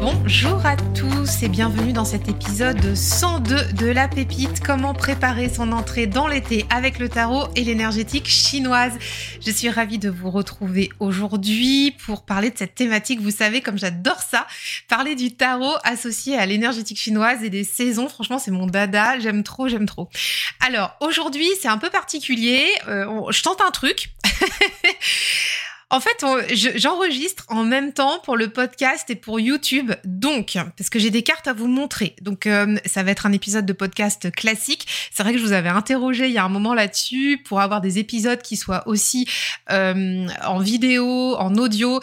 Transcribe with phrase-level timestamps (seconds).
[0.00, 5.72] Bonjour à tous et bienvenue dans cet épisode 102 de La Pépite, comment préparer son
[5.72, 8.94] entrée dans l'été avec le tarot et l'énergétique chinoise?
[9.44, 13.20] Je suis ravie de vous retrouver aujourd'hui pour parler de cette thématique.
[13.20, 14.46] Vous savez comme j'adore ça,
[14.88, 18.08] parler du tarot associé à l'énergétique chinoise et des saisons.
[18.08, 20.08] Franchement, c'est mon dada, j'aime trop, j'aime trop.
[20.66, 24.14] Alors aujourd'hui, c'est un peu particulier, euh, je tente un truc.
[25.92, 26.24] En fait,
[26.76, 29.92] j'enregistre en même temps pour le podcast et pour YouTube.
[30.04, 32.14] Donc, parce que j'ai des cartes à vous montrer.
[32.22, 34.86] Donc, euh, ça va être un épisode de podcast classique.
[35.10, 37.80] C'est vrai que je vous avais interrogé il y a un moment là-dessus pour avoir
[37.80, 39.26] des épisodes qui soient aussi
[39.70, 42.00] euh, en vidéo, en audio.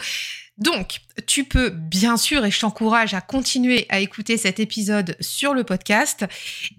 [0.58, 5.54] Donc, tu peux bien sûr, et je t'encourage à continuer à écouter cet épisode sur
[5.54, 6.26] le podcast,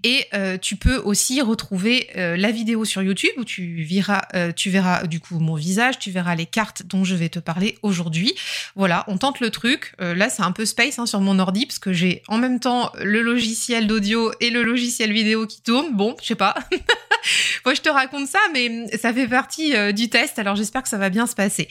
[0.02, 4.52] et euh, tu peux aussi retrouver euh, la vidéo sur YouTube où tu verras, euh,
[4.52, 7.78] tu verras du coup mon visage, tu verras les cartes dont je vais te parler
[7.82, 8.34] aujourd'hui.
[8.76, 9.94] Voilà, on tente le truc.
[9.98, 12.92] là, c'est un peu space hein, sur mon ordi parce que j'ai en même temps
[13.00, 15.92] le logiciel d'audio et le logiciel vidéo qui tourne.
[15.92, 16.54] Bon, je sais pas.
[17.64, 20.38] Moi, je te raconte ça, mais ça fait partie du test.
[20.38, 21.68] Alors, j'espère que ça va bien se passer.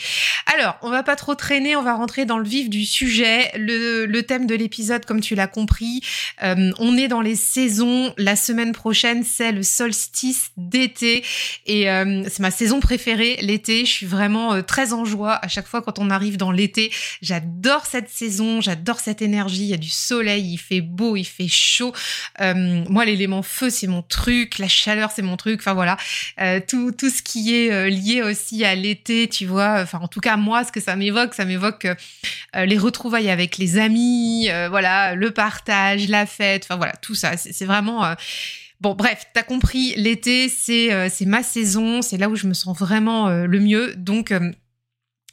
[0.53, 3.51] Alors, on va pas trop traîner, on va rentrer dans le vif du sujet.
[3.55, 6.01] Le, le thème de l'épisode, comme tu l'as compris,
[6.43, 8.13] euh, on est dans les saisons.
[8.17, 11.23] La semaine prochaine, c'est le solstice d'été
[11.65, 13.85] et euh, c'est ma saison préférée, l'été.
[13.85, 16.91] Je suis vraiment euh, très en joie à chaque fois quand on arrive dans l'été.
[17.21, 19.63] J'adore cette saison, j'adore cette énergie.
[19.63, 21.93] Il y a du soleil, il fait beau, il fait chaud.
[22.39, 24.57] moi, l'élément feu, c'est mon truc.
[24.57, 25.59] La chaleur, c'est mon truc.
[25.59, 25.97] Enfin voilà,
[26.67, 29.81] tout tout ce qui est lié aussi à l'été, tu vois.
[29.81, 31.87] Enfin, en tout cas, moi, ce que ça m'évoque, ça m'évoque
[32.55, 37.15] euh, les retrouvailles avec les amis, euh, voilà, le partage, la fête, enfin voilà, tout
[37.15, 37.37] ça.
[37.37, 38.15] C'est vraiment euh,
[38.81, 43.27] Bon, bref, t'as compris, l'été, c'est ma saison, c'est là où je me sens vraiment
[43.27, 43.93] le mieux.
[43.95, 44.33] Donc,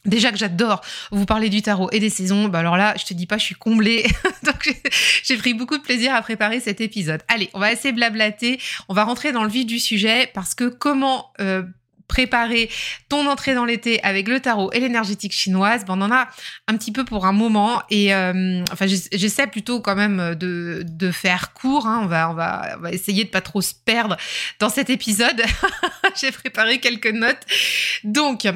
[0.04, 3.12] Déjà que j'adore vous parler du tarot et des saisons, bah alors là, je te
[3.12, 4.04] dis pas, je suis comblée.
[4.44, 4.72] Donc
[5.24, 7.22] j'ai pris beaucoup de plaisir à préparer cet épisode.
[7.28, 8.60] Allez, on va de blablater.
[8.88, 11.32] On va rentrer dans le vif du sujet parce que comment
[12.08, 12.70] préparer
[13.08, 16.28] ton entrée dans l'été avec le tarot et l'énergétique chinoise, ben on en a
[16.68, 21.52] un petit peu pour un moment et euh, enfin j'essaie plutôt quand même de, faire
[21.52, 21.86] court.
[21.86, 22.00] Hein.
[22.02, 24.16] On va on va va essayer de pas trop se perdre
[24.58, 25.42] dans cet épisode.
[26.20, 27.42] J'ai préparé quelques notes.
[28.04, 28.46] Donc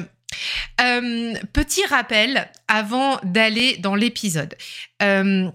[0.81, 4.55] euh, petit rappel avant d'aller dans l'épisode.
[5.01, 5.49] Euh,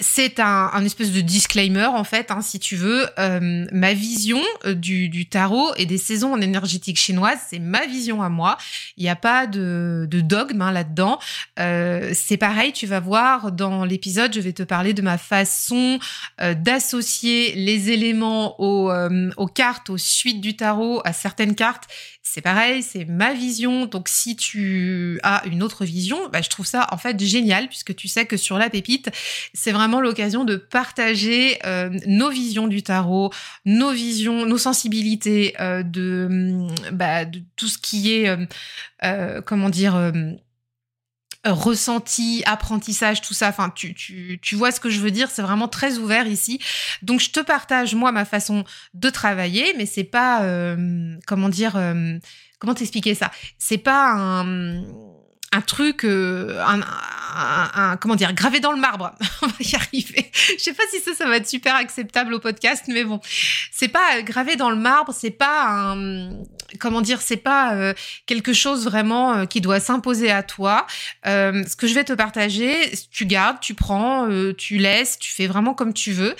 [0.00, 3.06] c'est un, espèce de disclaimer en fait, hein, si tu veux.
[3.18, 8.20] Euh, ma vision euh, du, tarot et des saisons en énergétique chinoise, c'est ma vision
[8.20, 8.56] à moi.
[8.96, 11.20] Il n'y a pas de, dogme hein, là-dedans.
[11.60, 16.00] Euh, c'est pareil, tu vas voir dans l'épisode, je vais te parler de ma façon
[16.40, 18.92] d'associer les éléments aux,
[19.36, 21.88] aux cartes, aux suites du tarot, à certaines cartes
[22.26, 23.86] c'est pareil, c'est ma vision.
[23.86, 27.94] Donc si tu as une autre vision, bah, je trouve ça en fait génial puisque
[27.94, 29.10] tu sais que sur la pépite,
[29.52, 33.30] c'est vraiment l'occasion de partager euh, nos visions du tarot,
[33.64, 38.36] nos visions, nos sensibilités euh, de, bah, de tout ce qui est,
[39.04, 40.12] euh, comment dire
[41.44, 43.48] ressenti, apprentissage, tout ça.
[43.48, 45.30] Enfin, tu, tu, tu vois ce que je veux dire.
[45.30, 46.58] C'est vraiment très ouvert ici.
[47.02, 48.64] Donc, je te partage moi ma façon
[48.94, 50.40] de travailler, mais c'est pas
[51.26, 51.74] comment dire,
[52.58, 53.30] comment t'expliquer ça?
[53.58, 54.82] C'est pas un
[55.54, 59.12] un truc, euh, un, comment dire, gravé dans le marbre.
[59.42, 60.30] On va y arriver.
[60.56, 63.20] Je sais pas si ça, ça va être super acceptable au podcast, mais bon,
[63.70, 66.30] c'est pas gravé dans le marbre, c'est pas un,
[66.80, 67.94] comment dire, c'est pas euh,
[68.26, 70.86] quelque chose vraiment euh, qui doit s'imposer à toi.
[71.24, 75.74] ce que je vais te partager, tu gardes, tu prends, tu laisses, tu fais vraiment
[75.74, 76.34] comme tu veux.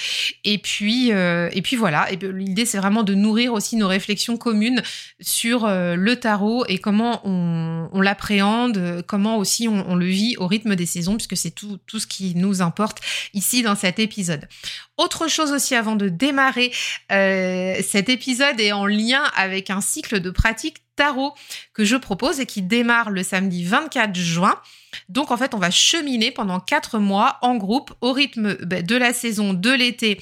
[0.44, 2.10] Et puis, et puis voilà.
[2.10, 4.82] Et l'idée, c'est vraiment de nourrir aussi nos réflexions communes
[5.20, 10.86] sur le tarot et comment on l'appréhende comment aussi on, le vit au rythme des
[10.86, 13.00] saisons, puisque c'est tout, ce qui nous importe
[13.32, 14.48] ici dans cet épisode.
[14.96, 16.72] Autre chose aussi avant de démarrer,
[17.12, 21.34] euh, cet épisode est en lien avec un cycle de pratique tarot
[21.72, 24.60] que je propose et qui démarre le samedi 24 juin.
[25.08, 28.96] Donc en fait, on va cheminer pendant quatre mois en groupe au rythme ben, de
[28.96, 30.20] la saison de l'été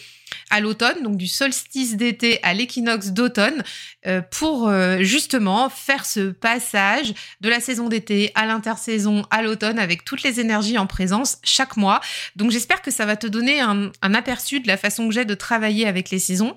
[0.48, 3.62] à l'automne, donc du solstice d'été à l'équinoxe d'automne,
[4.06, 9.78] euh, pour euh, justement faire ce passage de la saison d'été à l'intersaison à l'automne
[9.78, 12.00] avec toutes les énergies en présence chaque mois.
[12.36, 15.34] Donc j'espère que ça va te donner un aperçu de la façon que j'ai de
[15.34, 16.56] travailler avec les saisons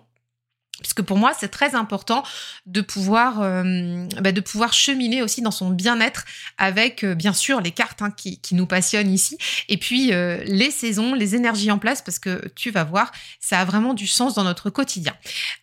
[0.80, 2.24] puisque pour moi c'est très important
[2.66, 6.26] de pouvoir euh, bah, de pouvoir cheminer aussi dans son bien-être
[6.58, 9.38] avec euh, bien sûr les cartes hein, qui, qui, nous passionnent ici.
[9.70, 13.60] Et puis euh, les saisons les énergies en place parce que tu vas voir ça
[13.60, 15.14] a vraiment du sens dans notre quotidien.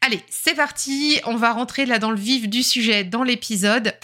[0.01, 1.21] Allez c'est parti.
[1.27, 3.95] On va rentrer là dans le vif du sujet dans l'épisode.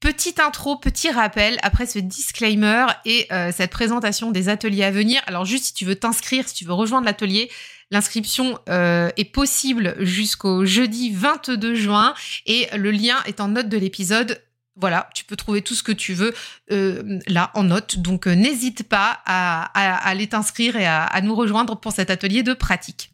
[0.00, 5.22] Petite intro, petit rappel après ce disclaimer et cette présentation des ateliers à venir.
[5.28, 7.52] Alors juste si tu veux t'inscrire, si tu veux rejoindre l'atelier,
[7.92, 12.14] L'inscription euh, est possible jusqu'au jeudi 22 juin
[12.46, 14.42] et le lien est en note de l'épisode.
[14.76, 16.32] Voilà, tu peux trouver tout ce que tu veux
[16.70, 17.98] euh, là en note.
[17.98, 19.64] Donc euh, n'hésite pas à,
[20.08, 23.10] aller t'inscrire et à, nous rejoindre pour cet atelier de pratique.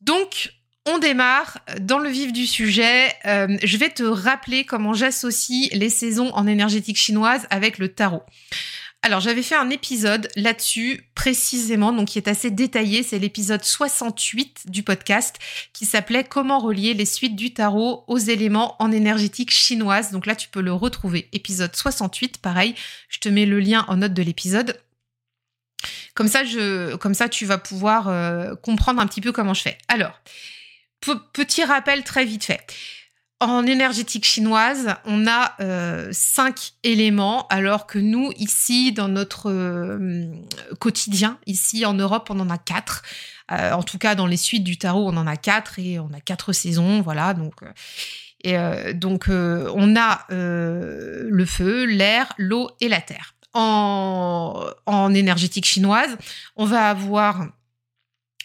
[0.00, 0.52] Donc,
[0.86, 3.12] on démarre dans le vif du sujet.
[3.24, 8.22] je vais te rappeler comment j'associe les saisons en énergétique chinoise avec le tarot.
[9.02, 13.02] Alors, j'avais fait un épisode là-dessus précisément, donc qui est assez détaillé.
[13.02, 15.36] C'est l'épisode 68 du podcast
[15.72, 20.10] qui s'appelait Comment relier les suites du tarot aux éléments en énergétique chinoise.
[20.10, 21.28] Donc là, tu peux le retrouver.
[21.32, 22.74] Épisode 68, pareil.
[23.08, 24.78] Je te mets le lien en note de l'épisode.
[26.12, 26.42] Comme ça,
[27.00, 29.78] comme ça, tu vas pouvoir euh, comprendre un petit peu comment je fais.
[29.88, 30.20] Alors,
[31.32, 32.60] petit rappel très vite fait.
[33.42, 40.26] En énergétique chinoise, on a euh, cinq éléments, alors que nous, ici, dans notre euh,
[40.78, 43.02] quotidien, ici en Europe, on en a quatre.
[43.50, 46.10] Euh, en tout cas, dans les suites du tarot, on en a quatre et on
[46.12, 47.32] a quatre saisons, voilà.
[47.32, 47.62] Donc,
[48.44, 53.34] on a le feu, l'air, l'eau et la terre.
[53.54, 56.18] En énergétique chinoise,
[56.56, 57.46] on va avoir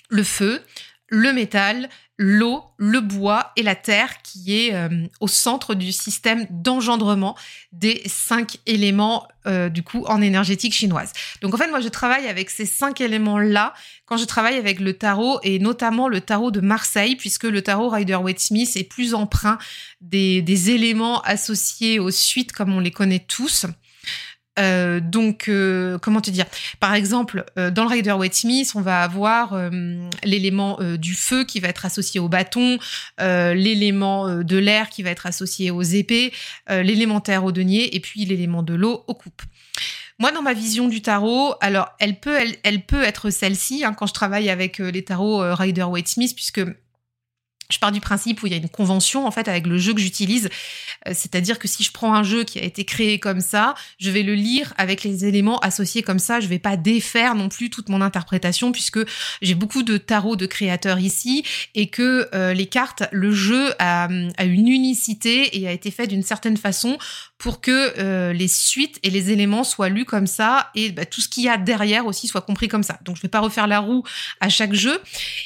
[0.10, 0.64] le feu,
[1.10, 6.48] le métal, l'eau, le bois et la terre qui est euh, au centre du système
[6.50, 7.36] d'engendrement
[7.74, 11.12] des cinq éléments euh, du coup en énergétique chinoise.
[11.42, 13.74] Donc en fait moi je travaille avec ces cinq éléments là
[14.06, 17.90] quand je travaille avec le tarot et notamment le tarot de Marseille puisque le tarot
[17.90, 19.58] Rider-Waite-Smith est plus emprunt
[20.00, 23.66] des éléments associés aux suites comme on les connaît tous.
[24.58, 26.46] Euh, donc, euh, comment te dire?
[26.80, 29.56] Par exemple, euh, dans le Rider Waite Smith, on va avoir
[30.24, 32.78] l'élément du feu qui va être associé au bâton,
[33.20, 36.32] l'élément de l'air qui va être associé aux épées,
[36.70, 39.42] l'élémentaire au denier et puis l'élément de l'eau aux coupes.
[40.20, 44.08] Moi, dans ma vision du tarot, alors elle peut, elle, peut être celle-ci hein, quand
[44.08, 46.62] je travaille avec les tarots Rider Waite Smith, puisque
[47.70, 49.94] je pars du principe où il y a une convention en fait avec le jeu
[49.94, 50.50] que j'utilise,
[51.08, 54.12] euh, c'est-à-dire que si je prends un jeu qui a été créé comme ça, je
[54.12, 57.70] vais le lire avec les éléments associés comme ça, je vais pas défaire non plus
[57.70, 59.00] toute mon interprétation puisque
[59.42, 64.08] j'ai beaucoup de tarot de créateurs ici et que euh, les cartes, le jeu a,
[64.08, 66.98] une unicité et a été fait d'une certaine façon
[67.38, 71.20] pour que euh, les suites et les éléments soient lus comme ça et bah, tout
[71.20, 72.98] ce qu'il y a derrière aussi soit compris comme ça.
[73.04, 74.04] Donc je vais pas refaire la roue
[74.40, 75.02] à chaque jeu.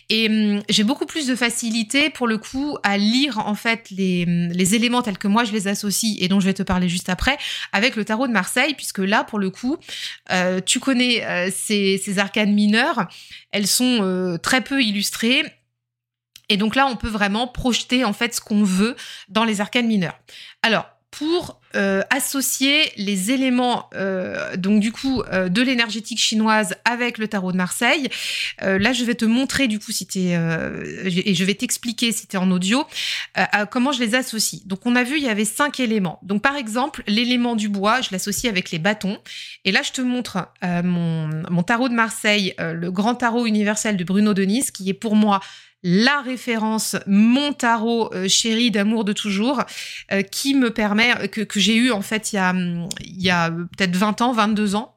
[0.09, 4.25] Et hum, j'ai beaucoup plus de facilité pour le coup à lire en fait les,
[4.25, 7.09] les, éléments tels que moi je les associe et dont je vais te parler juste
[7.09, 7.37] après
[7.73, 9.77] avec le tarot de Marseille puisque là pour le coup
[10.31, 13.07] euh, tu connais euh, ces, ces, arcanes mineures.
[13.51, 15.43] Elles sont très peu illustrées.
[16.49, 18.95] Et donc là on peut vraiment projeter en fait ce qu'on veut
[19.27, 20.17] dans les arcanes mineures.
[20.61, 27.19] Alors pour euh, associer les éléments euh, donc du coup euh, de l'énergétique chinoise avec
[27.19, 28.09] le tarot de Marseille.
[28.61, 30.31] là, je vais te montrer du coup si t'es
[31.05, 32.85] et je vais t'expliquer si tu es en audio
[33.69, 34.65] comment je les associe.
[34.65, 36.19] Donc on a vu il y avait cinq éléments.
[36.23, 39.17] Donc par exemple l'élément du bois, je l'associe avec les bâtons.
[39.65, 44.03] Et là, je te montre mon, mon tarot de Marseille, le grand tarot universel de
[44.03, 45.39] Bruno Denis, qui est pour moi
[45.83, 49.63] la référence, mon tarot euh, chéri d'amour de toujours,
[50.11, 53.21] euh, qui me permet, euh, que, que j'ai eu en fait il y a, il
[53.21, 54.95] y a peut-être 20 ans, 22 ans.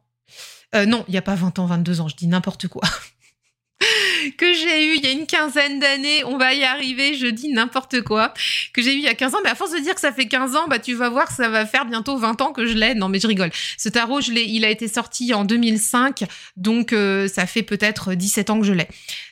[0.74, 2.82] non, il n'y a pas 20 ans, 22 ans, je dis n'importe quoi.
[4.38, 7.48] que j'ai eu il y a une quinzaine d'années, on va y arriver, je dis
[7.48, 8.32] n'importe quoi,
[8.72, 10.12] que j'ai eu il y a 15 ans, mais à force de dire que ça
[10.12, 12.74] fait 15 ans, bah tu vas voir, ça va faire bientôt 20 ans que je
[12.74, 12.94] l'ai.
[12.94, 13.50] Non mais je rigole.
[13.76, 16.24] Ce tarot, je l'ai, il a été sorti en 2005,
[16.56, 16.94] donc
[17.28, 18.88] ça fait peut-être 17 ans que je l'ai.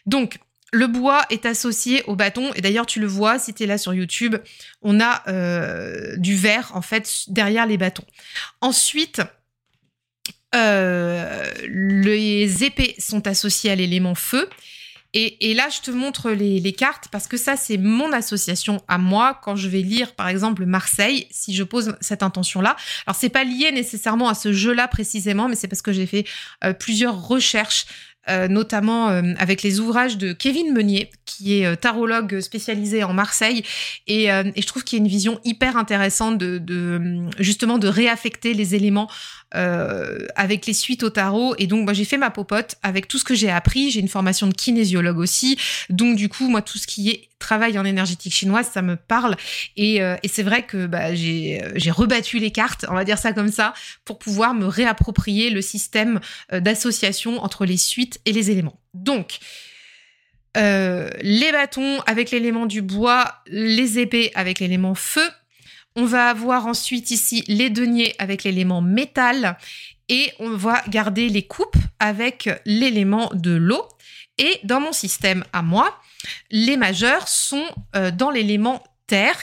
[0.06, 0.38] Donc
[0.72, 3.78] le bois est associé au bâton et d'ailleurs tu le vois si tu es là
[3.78, 4.36] sur YouTube,
[4.82, 8.04] on a euh, du verre en fait derrière les bâtons.
[8.60, 9.22] Ensuite,
[10.54, 14.48] euh, les épées sont associées à l'élément feu
[15.12, 19.40] Et, là, je te montre les, cartes parce que ça, c'est mon association à moi
[19.42, 22.76] quand je vais lire, par exemple, Marseille, si je pose cette intention-là.
[23.06, 26.26] Alors, c'est pas lié nécessairement à ce jeu-là précisément, mais c'est parce que j'ai fait
[26.78, 27.86] plusieurs recherches
[28.28, 33.14] euh, notamment euh, avec les ouvrages de Kevin Meunier, qui est euh, tarologue spécialisé en
[33.14, 33.64] Marseille,
[34.06, 38.74] et, je trouve qu'il y a une vision hyper intéressante de, justement de réaffecter les
[38.74, 39.08] éléments
[39.52, 41.54] avec les suites au tarot.
[41.58, 43.90] Et donc, moi, j'ai fait ma popote avec tout ce que j'ai appris.
[43.90, 47.78] J'ai une formation de kinésiologue aussi, donc du coup, moi, tout ce qui est travail
[47.78, 49.36] en énergétique chinoise, ça me parle.
[49.76, 53.74] Et, c'est vrai que bah, j'ai rebattu les cartes, on va dire ça comme ça,
[54.04, 56.20] pour pouvoir me réapproprier le système
[56.52, 58.78] d'association entre les suites et les éléments.
[58.94, 59.38] Donc,
[60.56, 65.28] euh, les bâtons avec l'élément du bois, les épées avec l'élément feu.
[65.96, 69.58] On va avoir ensuite ici les deniers avec l'élément métal
[70.08, 73.86] et on va garder les coupes avec l'élément de l'eau.
[74.38, 76.00] Et dans mon système à moi,
[76.50, 77.64] les majeurs sont
[77.96, 78.82] euh, dans l'élément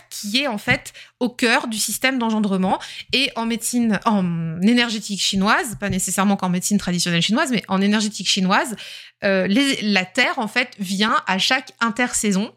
[0.10, 2.80] qui est en fait au cœur du système d'engendrement.
[3.14, 8.28] Et en médecine, en énergétique chinoise, pas nécessairement qu'en médecine traditionnelle chinoise, mais en énergétique
[8.28, 8.76] chinoise,
[9.24, 9.48] euh,
[9.82, 12.54] la terre en fait vient à chaque intersaison.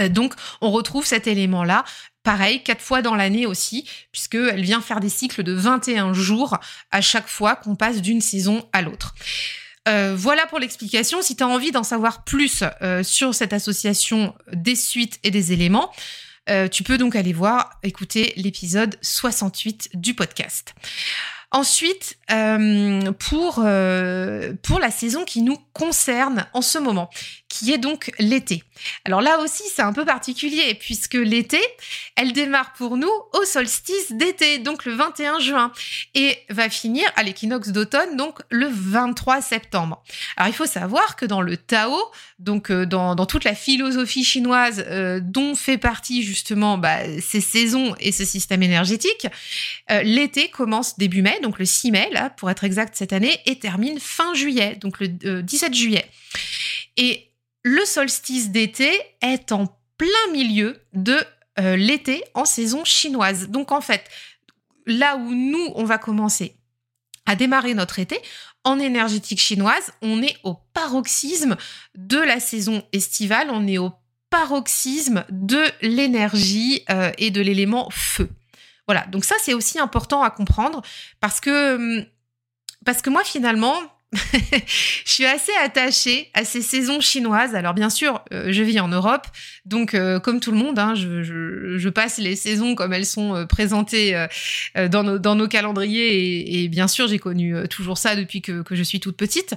[0.00, 1.84] Euh, donc, on retrouve cet élément-là
[2.24, 6.58] pareil, quatre fois dans l'année aussi, puisqu'elle vient faire des cycles de 21 jours
[6.90, 9.14] à chaque fois qu'on passe d'une saison à l'autre.
[9.86, 11.22] Euh, voilà pour l'explication.
[11.22, 15.52] Si tu as envie d'en savoir plus euh, sur cette association des suites et des
[15.52, 15.92] éléments,
[16.48, 20.74] euh, tu peux donc aller voir, écouter l'épisode 68 du podcast.
[21.50, 27.10] Ensuite, pour, pour la saison qui nous concerne en ce moment,
[27.48, 28.62] qui est donc l'été.
[29.04, 31.60] Alors là aussi, c'est un peu particulier puisque l'été,
[32.16, 35.72] elle démarre pour nous au solstice d'été, donc le 21 juin,
[36.14, 40.02] et va finir à l'équinoxe d'automne, donc le 23 septembre.
[40.36, 41.96] Alors il faut savoir que dans le Tao,
[42.38, 47.94] donc euh, dans, toute la philosophie chinoise euh, dont fait partie justement bah, ces saisons
[48.00, 49.26] et ce système énergétique,
[49.90, 53.58] euh, l'été commence début mai, donc le 6 mai, pour être exact cette année, et
[53.58, 56.04] termine fin juillet, donc le 17 juillet.
[56.96, 57.30] Et
[57.62, 59.66] le solstice d'été est en
[59.96, 61.18] plein milieu de
[61.58, 63.48] euh, l'été en saison chinoise.
[63.48, 64.04] Donc en fait,
[64.86, 66.56] là où nous, on va commencer
[67.26, 68.20] à démarrer notre été,
[68.64, 71.56] en énergétique chinoise, on est au paroxysme
[71.94, 73.92] de la saison estivale, on est au
[74.30, 78.28] paroxysme de l'énergie euh, et de l'élément feu.
[78.86, 80.82] Voilà, donc ça c'est aussi important à comprendre
[81.20, 82.04] parce que hum,
[82.84, 83.76] parce que moi finalement,
[84.12, 87.54] je suis assez attachée à ces saisons chinoises.
[87.54, 89.26] Alors bien sûr, euh, je vis en Europe,
[89.64, 93.46] donc euh, comme tout le monde, hein, je, passe les saisons comme elles sont euh,
[93.46, 94.26] présentées
[94.90, 96.62] dans, nos, calendriers.
[96.62, 99.54] Et, bien sûr, j'ai connu toujours ça depuis que, que je suis toute petite.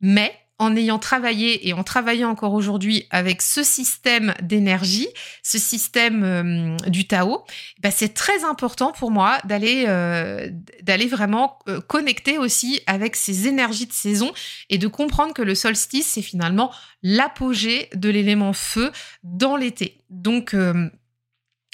[0.00, 5.08] Mais en ayant travaillé et en travaillant encore aujourd'hui avec ce système d'énergie,
[5.42, 7.44] ce système euh, du Tao,
[7.82, 10.48] bah c'est très important pour moi d'aller euh,
[11.10, 14.32] vraiment euh, connecter aussi avec ces énergies de saison
[14.70, 16.70] et de comprendre que le solstice c'est finalement
[17.02, 18.92] l'apogée de l'élément feu
[19.24, 19.98] dans l'été.
[20.10, 20.54] Donc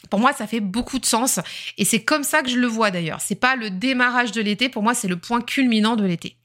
[0.09, 1.40] pour moi, ça fait beaucoup de sens
[1.76, 3.21] et c'est comme ça que je le vois d'ailleurs.
[3.21, 6.37] C'est pas le démarrage de l'été, pour moi, c'est le point culminant de l'été.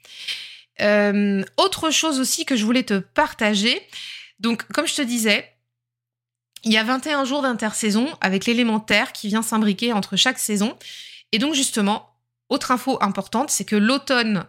[0.81, 3.81] Euh, autre chose aussi que je voulais te partager.
[4.39, 5.49] Donc, comme je te disais,
[6.63, 10.77] il y a 21 jours d'intersaison avec l'élémentaire qui vient s'imbriquer entre chaque saison.
[11.31, 12.09] Et donc, justement,
[12.49, 14.45] autre info importante, c'est que l'automne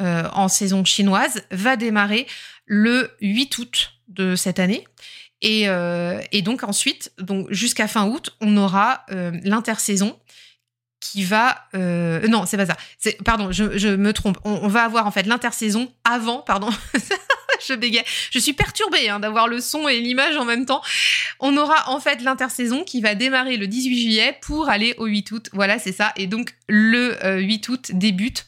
[0.00, 2.26] euh, en saison chinoise va démarrer
[2.66, 4.86] le 8 août de cette année.
[5.40, 10.16] Et, euh, donc ensuite, donc jusqu'à fin août, on aura l'intersaison
[11.02, 12.76] qui va euh, non c'est pas ça.
[12.96, 14.38] C'est pardon je, me trompe.
[14.44, 16.70] On, va avoir en fait l'intersaison avant pardon.
[17.64, 20.82] Je bégaye je suis perturbée hein, d'avoir le son et l'image en même temps.
[21.38, 25.30] On aura en fait l'intersaison qui va démarrer le 18 juillet pour aller au 8
[25.32, 25.50] août.
[25.52, 26.12] Voilà c'est ça.
[26.16, 28.46] Et donc le 8 euh, août débute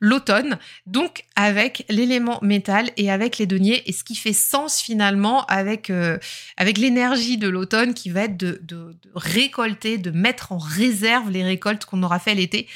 [0.00, 5.44] l'automne, donc avec l'élément métal et avec les deniers, et ce qui fait sens finalement
[5.46, 6.18] avec, euh,
[6.56, 11.84] avec l'énergie de l'automne qui va être de, récolter, de mettre en réserve les récoltes
[11.84, 12.68] qu'on aura fait l'été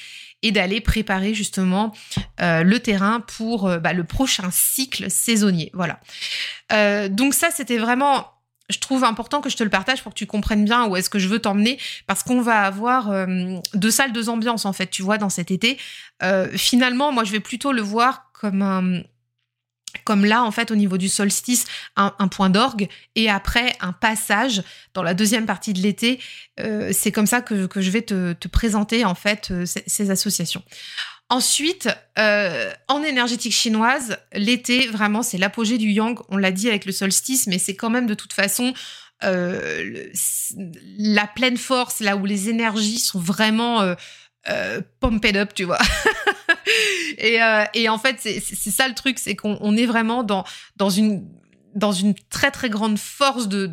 [0.42, 1.92] et d'aller préparer justement
[2.40, 5.70] euh, le terrain pour euh, bah, le prochain cycle saisonnier.
[5.72, 6.00] Voilà.
[7.08, 8.35] donc ça, c'était vraiment
[8.68, 11.10] je trouve important que je te le partage pour que tu comprennes bien où est-ce
[11.10, 14.88] que je veux t'emmener parce qu'on va avoir euh, deux salles, deux ambiances en fait,
[14.88, 15.78] tu vois, dans cet été.
[16.22, 19.04] Euh, finalement, moi, je vais plutôt le voir comme
[20.04, 21.64] comme là, en fait, au niveau du solstice,
[21.96, 26.20] un, point d'orgue et après un passage dans la deuxième partie de l'été.
[26.60, 30.62] Euh, c'est comme ça que, je vais te, te présenter, en fait, ces, associations.
[31.28, 31.88] Ensuite,
[32.20, 36.18] euh, en énergétique chinoise, l'été, vraiment, c'est l'apogée du yang.
[36.28, 38.74] On l'a dit avec le solstice, mais c'est quand même de toute façon
[39.24, 40.06] euh,
[40.98, 43.82] la pleine force, là où les énergies sont vraiment
[44.48, 45.80] euh, pumped up, tu vois.
[47.18, 47.40] et,
[47.74, 50.44] et, en fait, c'est ça le truc, c'est qu'on est vraiment dans,
[50.90, 51.24] une,
[52.30, 53.66] très très grande force de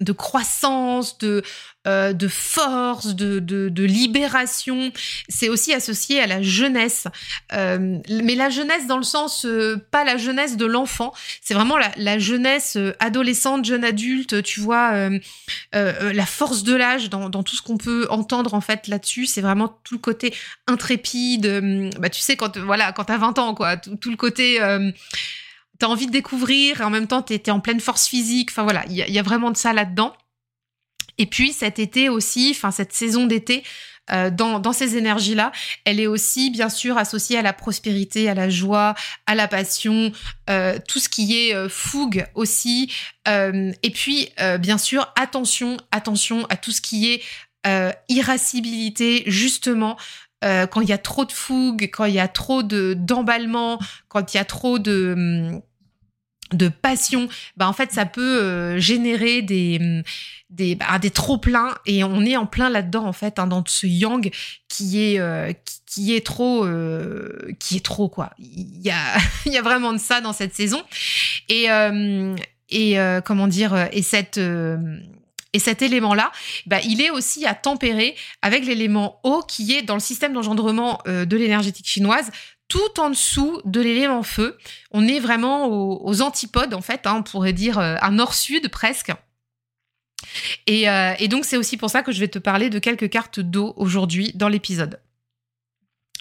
[0.00, 1.42] de croissance, de,
[1.86, 4.90] euh, de force, de, de, libération.
[5.28, 7.06] C'est aussi associé à la jeunesse.
[7.52, 11.76] Euh, mais la jeunesse dans le sens, euh, pas la jeunesse de l'enfant, c'est vraiment
[11.96, 15.10] la, jeunesse adolescente, jeune adulte, tu vois,
[15.72, 19.26] la force de l'âge dans, tout ce qu'on peut entendre en fait là-dessus.
[19.26, 20.34] C'est vraiment tout le côté
[20.66, 21.92] intrépide.
[21.98, 24.58] bah, tu sais, quand, voilà, quand t'as 20 ans, quoi, tout le côté
[25.84, 28.48] t'as envie de découvrir et en même temps t'es es en pleine force physique.
[28.50, 30.14] Enfin voilà, il y, a vraiment de ça là-dedans.
[31.18, 33.62] Et puis cet été aussi, enfin cette saison d'été,
[34.10, 35.52] euh, dans, dans, ces énergies-là,
[35.84, 38.94] elle est aussi bien sûr associée à la prospérité, à la joie,
[39.26, 40.10] à la passion,
[40.48, 42.90] euh, tout ce qui est euh, fougue aussi.
[43.26, 47.22] et puis bien sûr, attention, attention à tout ce qui est
[48.08, 49.98] irascibilité, justement.
[50.42, 54.34] Quand il y a trop de fougue, quand il y a trop de d'emballement, quand
[54.34, 55.62] il y a trop de hum,
[56.52, 60.02] de passion, bah en fait ça peut euh, générer des hum,
[60.50, 63.64] des, bah, des trop pleins et on est en plein là-dedans en fait hein, dans
[63.66, 64.30] ce yang
[64.68, 65.52] qui est euh,
[65.86, 66.66] qui, est trop
[67.58, 68.30] qui est trop quoi.
[68.38, 70.82] Il y a il y a vraiment de ça dans cette saison
[71.48, 71.66] et
[72.70, 74.38] et comment dire et cette
[75.54, 76.32] et cet élément-là,
[76.66, 81.00] bah, il est aussi à tempérer avec l'élément eau qui est dans le système d'engendrement
[81.06, 82.30] euh, de l'énergétique chinoise
[82.74, 84.58] tout en dessous de l'élément feu.
[84.90, 89.12] On est vraiment aux, antipodes, en fait, hein, on pourrait dire euh, un nord-sud presque.
[90.68, 93.38] Euh, et donc, c'est aussi pour ça que je vais te parler de quelques cartes
[93.38, 94.98] d'eau aujourd'hui dans l'épisode.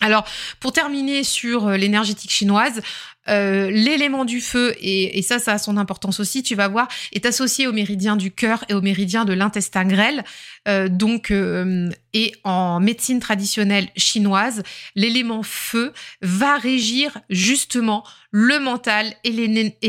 [0.04, 0.26] Alors,
[0.60, 2.82] pour terminer sur l'énergétique chinoise,
[3.30, 7.26] euh, l'élément du feu, et, ça, ça a son importance aussi, tu vas voir, est
[7.26, 10.24] associé au méridien du cœur et au méridien de l'intestin grêle.
[10.68, 14.64] Euh, donc, euh, et en médecine traditionnelle chinoise,
[14.96, 19.32] l'élément feu va régir justement le mental et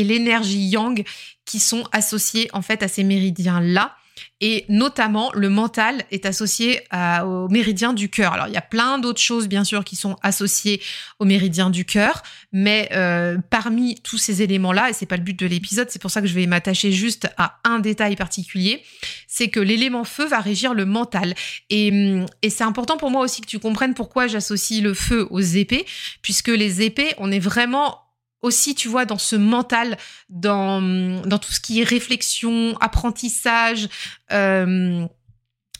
[0.03, 1.03] l'énergie yang
[1.45, 3.95] qui sont associés en fait à ces méridiens-là.
[4.41, 6.81] Et notamment, le mental est associé
[7.23, 8.33] au méridien du cœur.
[8.33, 10.81] Alors, il y a plein d'autres choses, bien sûr, qui sont associées
[11.19, 12.21] au méridien du cœur,
[12.51, 16.11] mais euh, parmi tous ces éléments-là, et c'est pas le but de l'épisode, c'est pour
[16.11, 18.83] ça que je vais m'attacher juste à un détail particulier,
[19.27, 21.33] c'est que l'élément feu va régir le mental.
[21.69, 25.39] Et, et c'est important pour moi aussi que tu comprennes pourquoi j'associe le feu aux
[25.39, 25.85] épées,
[26.21, 28.04] puisque les épées, on est vraiment
[28.41, 29.97] aussi, tu vois, dans ce mental,
[30.29, 30.81] dans,
[31.25, 33.89] dans tout ce qui est réflexion, apprentissage,
[34.31, 35.05] euh,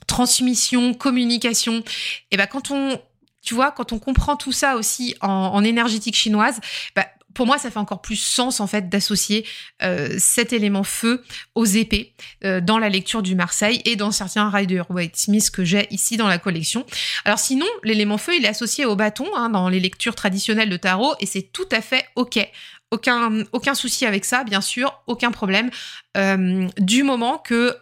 [0.07, 1.83] transmission, communication.
[2.31, 2.99] Et ben quand on,
[3.41, 6.59] tu vois, quand on comprend tout ça aussi en, énergétique chinoise,
[6.95, 9.45] bah, pour moi, ça fait encore plus sens en fait d'associer
[9.83, 14.49] euh, cet élément feu aux épées euh, dans la lecture du Marseille et dans certains
[14.49, 16.85] Rider Waite Smith que j'ai ici dans la collection.
[17.25, 20.77] Alors sinon, l'élément feu, il est associé au bâton hein, dans les lectures traditionnelles de
[20.77, 22.39] tarot et c'est tout à fait ok.
[22.91, 25.69] Aucun, souci avec ça, bien sûr, aucun problème.
[26.15, 27.75] Euh, du moment que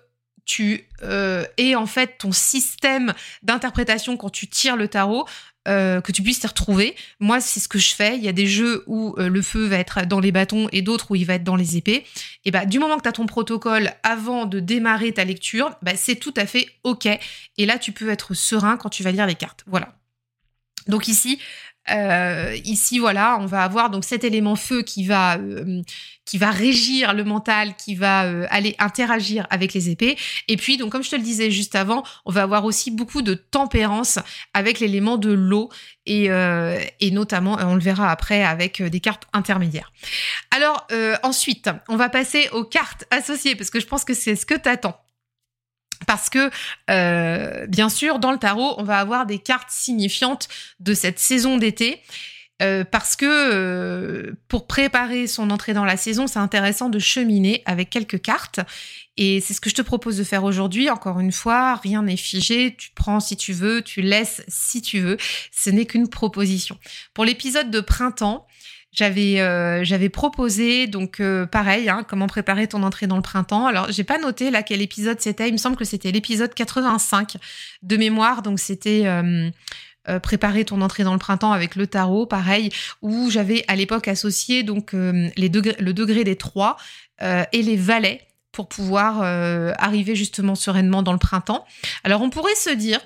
[0.45, 3.13] tu euh, aies en fait ton système
[3.43, 5.25] d'interprétation quand tu tires le tarot
[5.67, 6.95] euh, que tu puisses te retrouver.
[7.19, 8.17] Moi, c'est ce que je fais.
[8.17, 10.81] Il y a des jeux où euh, le feu va être dans les bâtons et
[10.81, 12.03] d'autres où il va être dans les épées.
[12.43, 15.93] Et bah, du moment que tu as ton protocole avant de démarrer ta lecture, bah,
[15.95, 17.07] c'est tout à fait OK.
[17.57, 19.63] Et là, tu peux être serein quand tu vas lire les cartes.
[19.67, 19.95] Voilà.
[20.87, 21.39] Donc ici,
[21.91, 25.81] euh, ici, voilà, on va avoir donc cet élément feu qui va euh,
[26.25, 30.17] qui va régir le mental, qui va euh, aller interagir avec les épées.
[30.47, 33.21] Et puis, donc comme je te le disais juste avant, on va avoir aussi beaucoup
[33.21, 34.19] de tempérance
[34.53, 35.69] avec l'élément de l'eau
[36.05, 36.25] et,
[36.99, 39.93] et notamment, on le verra après avec des cartes intermédiaires.
[40.51, 40.85] Alors
[41.23, 44.55] ensuite, on va passer aux cartes associées parce que je pense que c'est ce que
[44.55, 44.99] tu attends.
[46.07, 46.49] Parce que,
[46.89, 50.47] euh, bien sûr, dans le tarot, on va avoir des cartes signifiantes
[50.79, 52.01] de cette saison d'été.
[52.61, 57.63] Euh, parce que euh, pour préparer son entrée dans la saison, c'est intéressant de cheminer
[57.65, 58.59] avec quelques cartes.
[59.17, 60.89] Et c'est ce que je te propose de faire aujourd'hui.
[60.89, 62.75] Encore une fois, rien n'est figé.
[62.77, 65.17] Tu prends si tu veux, tu laisses si tu veux.
[65.51, 66.77] Ce n'est qu'une proposition.
[67.13, 68.47] Pour l'épisode de printemps,
[68.93, 73.65] j'avais euh, j'avais proposé donc euh, pareil hein, comment préparer ton entrée dans le printemps.
[73.65, 75.49] Alors j'ai pas noté là quel épisode c'était.
[75.49, 77.37] Il me semble que c'était l'épisode 85
[77.81, 78.43] de mémoire.
[78.43, 79.49] Donc c'était euh,
[80.21, 82.69] préparer ton entrée dans le printemps avec le tarot, pareil,
[83.01, 86.77] où j'avais à l'époque associé donc les degrés, le degré des trois
[87.21, 89.21] et les valets pour pouvoir
[89.79, 91.65] arriver justement sereinement dans le printemps.
[92.03, 92.99] Alors on pourrait se dire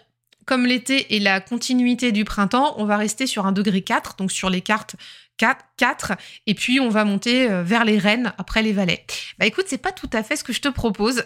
[0.47, 4.31] comme l'été est la continuité du printemps, on va rester sur un degré 4, donc
[4.31, 4.95] sur les cartes
[5.37, 6.13] 4, 4
[6.45, 9.05] et puis on va monter euh, vers les rennes après les valets.
[9.39, 11.23] Bah écoute, c'est pas tout à fait ce que je te propose.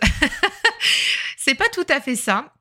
[1.37, 2.53] c'est pas tout à fait ça.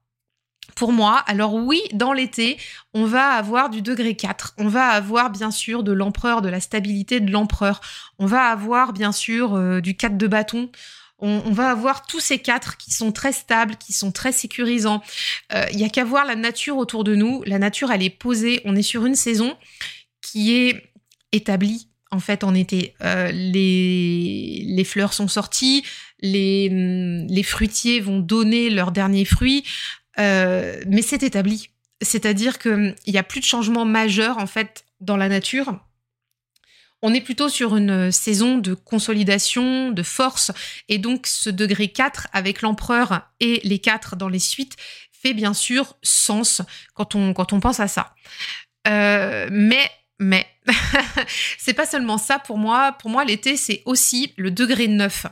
[0.77, 2.57] Pour moi, alors oui, dans l'été,
[2.95, 4.55] on va avoir du degré 4.
[4.59, 7.81] On va avoir bien sûr de l'empereur, de la stabilité de l'empereur.
[8.19, 10.71] On va avoir bien sûr euh, du 4 de bâton.
[11.23, 15.03] On, va avoir tous ces quatre qui sont très stables, qui sont très sécurisants.
[15.51, 17.43] Il euh, y a qu'à voir la nature autour de nous.
[17.45, 18.63] La nature, elle est posée.
[18.65, 19.55] On est sur une saison
[20.23, 20.90] qui est
[21.33, 22.95] établi en fait en été.
[23.03, 25.85] Euh, les, les fleurs sont sorties,
[26.21, 26.69] les,
[27.29, 29.65] les fruitiers vont donner leurs derniers fruits,
[30.19, 31.71] euh, mais c'est établi.
[32.03, 35.79] C'est-à-dire qu'il n'y a plus de changement majeur en fait dans la nature.
[37.03, 40.53] On est plutôt sur une saison de consolidation, de force,
[40.89, 44.77] et donc ce degré 4 avec l'empereur et les 4 dans les suites
[45.11, 46.63] fait bien sûr sens
[46.95, 48.15] quand on, quand on pense à ça.
[48.89, 49.91] Euh, mais
[50.21, 50.47] mais
[51.59, 52.93] c'est pas seulement ça pour moi.
[52.93, 55.27] Pour moi, l'été, c'est aussi le degré 9.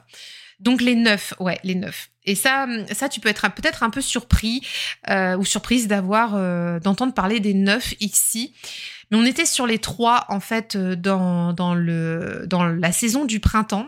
[0.61, 2.11] Donc les 9, ouais, les 9.
[2.24, 4.66] Et ça, ça tu peux être peut-être un peu surpris
[5.09, 8.55] euh, ou surprise d'avoir euh, d'entendre parler des 9 ici.
[9.11, 13.24] Mais on était sur les 3 en fait euh, dans, dans, le, dans la saison
[13.24, 13.87] du printemps.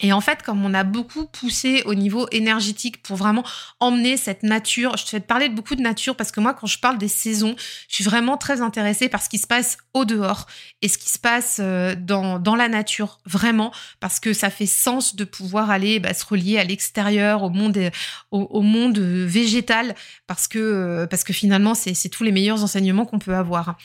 [0.00, 3.44] Et en fait, comme on a beaucoup poussé au niveau énergétique pour vraiment
[3.80, 6.66] emmener cette nature, je te fais parler de beaucoup de nature parce que moi, quand
[6.66, 7.54] je parle des saisons,
[7.88, 10.46] je suis vraiment très intéressée par ce qui se passe au dehors
[10.82, 14.66] et ce qui se passe euh, dans, dans la nature, vraiment, parce que ça fait
[14.66, 17.78] sens de pouvoir aller bah, se relier à l'extérieur, au monde,
[18.30, 19.94] au, monde végétal,
[20.26, 23.76] parce que, euh, parce que finalement, c'est tous les meilleurs enseignements qu'on peut avoir.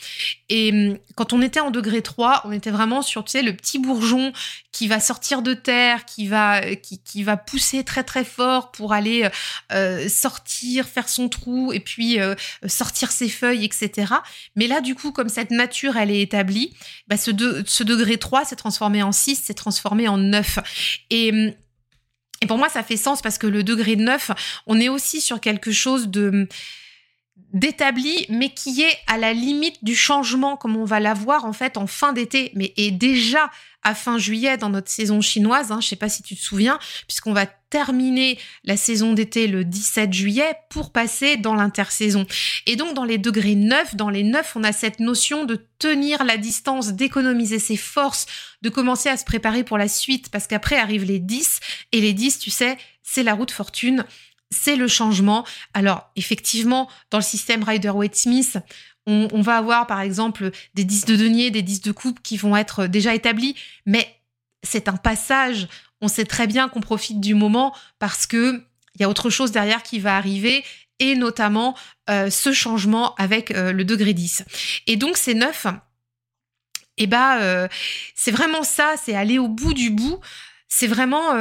[0.48, 3.54] Et hum, quand on était en degré 3, on était vraiment sur, tu sais, le
[3.54, 4.32] petit bourgeon
[4.76, 8.92] qui va sortir de terre, qui va, qui, qui va pousser très très fort pour
[8.92, 9.26] aller
[9.72, 12.34] euh, sortir, faire son trou et puis euh,
[12.66, 14.12] sortir ses feuilles, etc.
[14.54, 16.74] Mais là, du coup, comme cette nature, elle est établie,
[17.08, 20.58] bah, ce, degré 3 s'est transformé en 6, s'est transformé en 9.
[21.08, 21.54] Et
[22.42, 24.32] et pour moi, ça fait sens parce que le degré 9,
[24.66, 26.46] on est aussi sur quelque chose de
[27.54, 31.78] d'établi, mais qui est à la limite du changement, comme on va l'avoir en fait
[31.78, 33.50] en fin d'été, mais est déjà
[33.86, 35.70] à fin juillet dans notre saison chinoise.
[35.70, 39.64] Hein, je sais pas si tu te souviens, puisqu'on va terminer la saison d'été le
[39.64, 42.26] 17 juillet pour passer dans l'intersaison.
[42.66, 46.24] Et donc dans les degrés 9, dans les 9, on a cette notion de tenir
[46.24, 48.26] la distance, d'économiser ses forces,
[48.62, 51.60] de commencer à se préparer pour la suite, parce qu'après arrivent les 10,
[51.92, 54.04] et les 10, tu sais, c'est la route fortune
[54.50, 55.44] c'est le changement.
[55.74, 58.58] Alors, effectivement, dans le système Rider-Waite-Smith,
[59.06, 62.56] on, va avoir, par exemple, des 10 de denier, des 10 de coupe qui vont
[62.56, 64.06] être déjà établis, mais
[64.62, 65.68] c'est un passage.
[66.00, 68.64] On sait très bien qu'on profite du moment parce que
[68.94, 70.64] il y a autre chose derrière qui va arriver
[70.98, 71.76] et notamment
[72.08, 74.44] euh, ce changement avec euh, le degré 10.
[74.86, 75.66] Et donc, neuf.
[76.98, 77.68] Et eh bah, euh,
[78.14, 80.18] c'est vraiment ça, c'est aller au bout du bout
[80.68, 81.32] c'est vraiment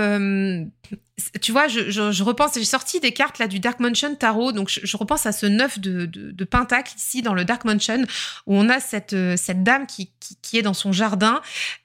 [1.41, 4.51] tu vois je, je, repense j'ai sorti des cartes là du Dark Mansion Tarot.
[4.51, 8.01] Donc je, repense à ce neuf de, de, pentacle ici dans le Dark Mansion
[8.47, 11.41] où on a cette euh, cette dame qui, qui, est dans son jardin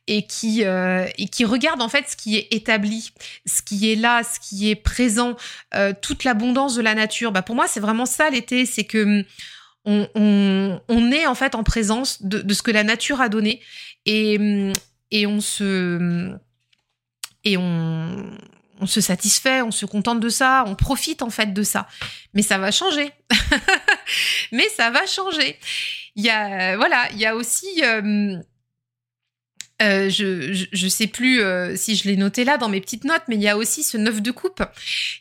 [0.09, 3.13] et qui euh, et qui regarde en fait ce qui est établi
[3.47, 5.37] ce qui est là ce qui est présent
[6.03, 7.31] toute l'abondance de la nature.
[7.31, 8.67] Bah pour moi c'est vraiment ça l'été.
[8.67, 9.25] C'est que
[9.85, 13.29] on, on, on, est en fait en présence de, de ce que la nature a
[13.29, 13.63] donné.
[14.05, 14.39] Et,
[15.11, 16.37] et on se
[17.45, 18.31] et on,
[18.87, 21.89] se satisfait, on se contente de ça, on profite en fait de ça.
[22.35, 23.11] Mais ça va changer.
[24.53, 25.59] Mais ça va changer.
[26.17, 28.37] Il y a, voilà, il y a aussi, euh,
[29.83, 33.23] euh, je, je, sais plus euh, si je l'ai noté là dans mes petites notes,
[33.29, 34.63] mais il y a aussi ce neuf de coupe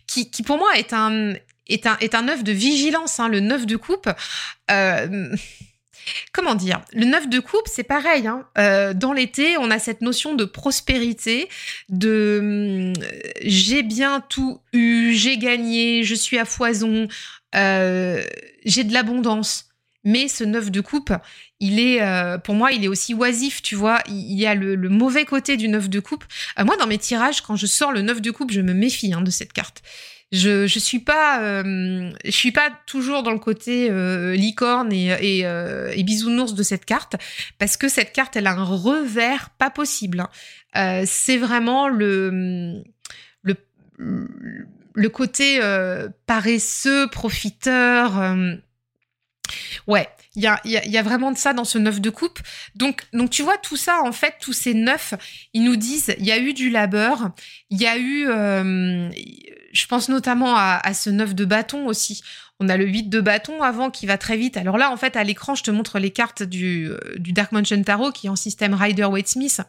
[0.07, 1.33] qui, pour moi est un,
[1.67, 3.19] est neuf de vigilance.
[3.19, 4.09] Hein, le neuf de coupe
[6.31, 6.81] comment dire?
[6.93, 8.27] Le neuf de coupe, c'est pareil.
[8.27, 8.45] Hein.
[8.57, 11.49] Euh, dans l'été, on a cette notion de prospérité,
[11.89, 13.05] de hum,
[13.41, 17.07] j'ai bien tout eu, j'ai gagné, je suis à foison,
[17.55, 18.23] euh,
[18.65, 19.65] j'ai de l'abondance.
[20.05, 21.11] Mais ce neuf de coupe,
[21.59, 23.99] il est, euh, pour moi, il est aussi oisif, tu vois.
[24.07, 26.23] Il y a le, mauvais côté du neuf de coupe.
[26.57, 29.21] moi, dans mes tirages, quand je sors le neuf de coupe, je me méfie hein,
[29.21, 29.83] de cette carte
[30.31, 35.91] je je suis pas euh, je suis pas toujours dans le côté euh, licorne euh,
[35.91, 37.15] et, bisounours de cette carte
[37.57, 40.25] parce que cette carte elle a un revers pas possible.
[40.73, 41.03] Hein.
[41.05, 42.83] c'est vraiment le
[43.41, 43.55] le
[44.93, 45.59] le côté
[46.25, 48.35] paresseux, profiteur.
[49.87, 52.39] ouais, il y a, vraiment de ça dans ce neuf de coupe.
[52.75, 55.13] Donc, donc tu vois, tout ça, en fait, tous ces neufs,
[55.53, 57.31] ils nous disent, il y a eu du labeur,
[57.69, 58.25] il y a eu,
[59.71, 62.21] je pense notamment à, ce 9 de bâton aussi.
[62.61, 64.57] On a le 8 de bâton avant qui va très vite.
[64.57, 67.81] Alors là, en fait, à l'écran, je te montre les cartes du, euh, Dark Mansion
[67.81, 69.61] Tarot qui est en système Rider-Waite-Smith.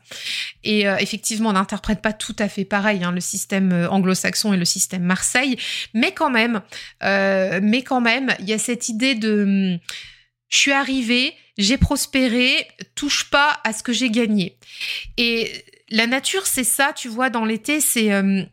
[0.65, 4.53] Et euh, effectivement, on n'interprète pas tout à fait pareil, hein, le système euh, anglo-saxon
[4.55, 5.57] et le système Marseille.
[5.95, 6.63] Mais quand même,
[7.01, 9.79] il y a cette idée de...
[10.51, 14.59] je suis arrivé, j'ai prospéré, touche pas à ce que j'ai gagné.
[15.17, 18.15] Et la nature, c'est ça, tu vois, dans l'été, c'est...
[18.15, 18.47] Hum,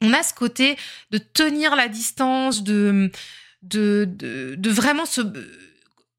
[0.00, 0.76] on a ce côté
[1.10, 3.10] de tenir la distance, de,
[3.62, 5.22] de, de, vraiment se,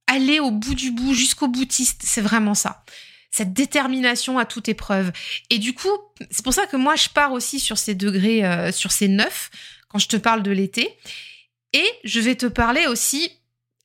[0.08, 2.02] aller au bout du bout, jusqu'au boutiste.
[2.04, 2.84] C'est vraiment ça.
[3.32, 5.12] Cette détermination à toute épreuve.
[5.50, 5.90] Et du coup,
[6.32, 9.52] c'est pour ça que moi, je pars aussi sur ces degrés, euh, sur ces neuf,
[9.88, 10.98] quand je te parle de l'été.
[11.74, 13.30] Et je vais te parler aussi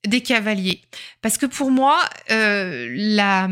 [0.06, 0.82] des cavaliers.
[1.22, 3.48] Parce que pour moi, euh, la,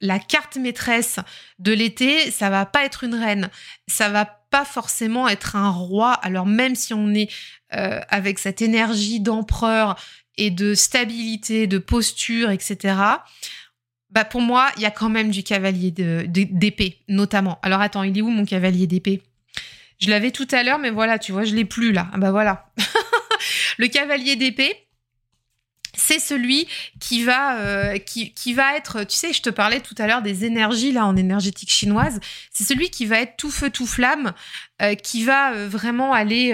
[0.00, 1.18] la carte maîtresse
[1.58, 3.50] de l'été, ça va pas être une reine.
[3.88, 6.12] Ça va pas forcément être un roi.
[6.12, 7.30] Alors même si on est
[7.74, 9.96] euh, avec cette énergie d'empereur
[10.36, 12.94] et de stabilité, de posture, etc.
[14.10, 17.58] Bah pour moi, il y a quand même du cavalier d'épée, notamment.
[17.62, 19.22] Alors attends, il est où mon cavalier d'épée?
[19.98, 22.08] Je l'avais tout à l'heure, mais voilà, tu vois, je l'ai plus là.
[22.12, 22.70] Ah bah voilà.
[23.78, 24.83] le cavalier d'épée,
[25.96, 26.66] c'est celui
[27.00, 30.22] qui va euh, qui, qui, va être tu sais je te parlais tout à l'heure
[30.22, 32.20] des énergies là en énergétique chinoise.
[32.52, 34.32] C'est celui qui va être tout feu tout flamme
[34.82, 36.52] euh, qui va euh, vraiment aller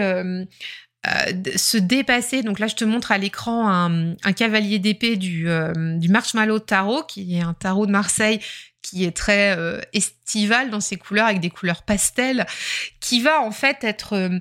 [1.57, 2.43] se dépasser.
[2.43, 7.05] Donc là je te montre à l'écran un, un, cavalier d'épée du du Marshmallow Tarot
[7.05, 8.41] qui est un tarot de Marseille
[8.83, 9.57] qui est très
[9.93, 12.47] estival dans ses couleurs avec des couleurs pastel
[13.01, 14.41] qui va en fait être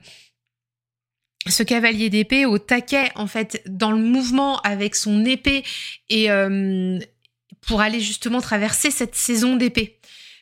[1.47, 5.63] ce cavalier d'épée au taquet en fait dans le mouvement avec son épée
[6.09, 6.99] et euh,
[7.61, 9.99] pour aller justement traverser cette saison d'épée.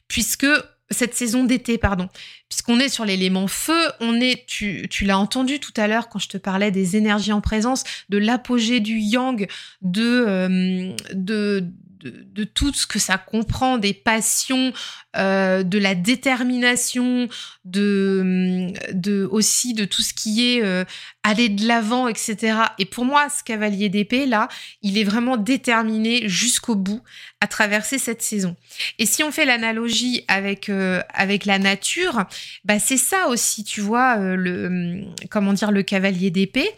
[0.07, 0.47] Puisque
[0.89, 2.07] cette saison d'été pardon.
[2.49, 6.19] Puisqu'on est sur l'élément feu on est tu, tu l'as entendu tout à l'heure quand
[6.19, 9.47] je te parlais des énergies en présence de l'apogée du yang
[9.81, 14.73] de euh, de de, tout ce que ça comprend, des passions,
[15.15, 17.27] euh, de la détermination,
[17.65, 20.85] de, de aussi de tout ce qui est euh,
[21.23, 22.57] aller de l'avant, etc.
[22.77, 24.47] Et pour moi, ce cavalier d'épée là,
[24.81, 27.01] il est vraiment déterminé jusqu'au bout
[27.41, 28.55] à traverser cette saison.
[28.99, 32.25] Et si on fait l'analogie avec euh, avec la nature,
[32.65, 36.69] bah c'est ça aussi, tu vois, le comment dire le cavalier d'épée.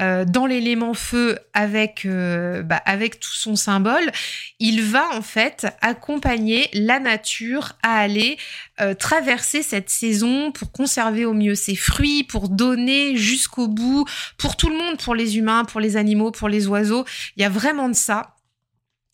[0.00, 4.12] Euh, dans l'élément feu avec, euh, bah, avec tout son symbole,
[4.60, 8.38] il va en fait accompagner la nature à aller
[8.80, 14.04] euh, traverser cette saison pour conserver au mieux ses fruits, pour donner jusqu'au bout,
[14.36, 17.04] pour tout le monde, pour les humains, pour les animaux, pour les oiseaux.
[17.36, 18.36] Il y a vraiment de ça.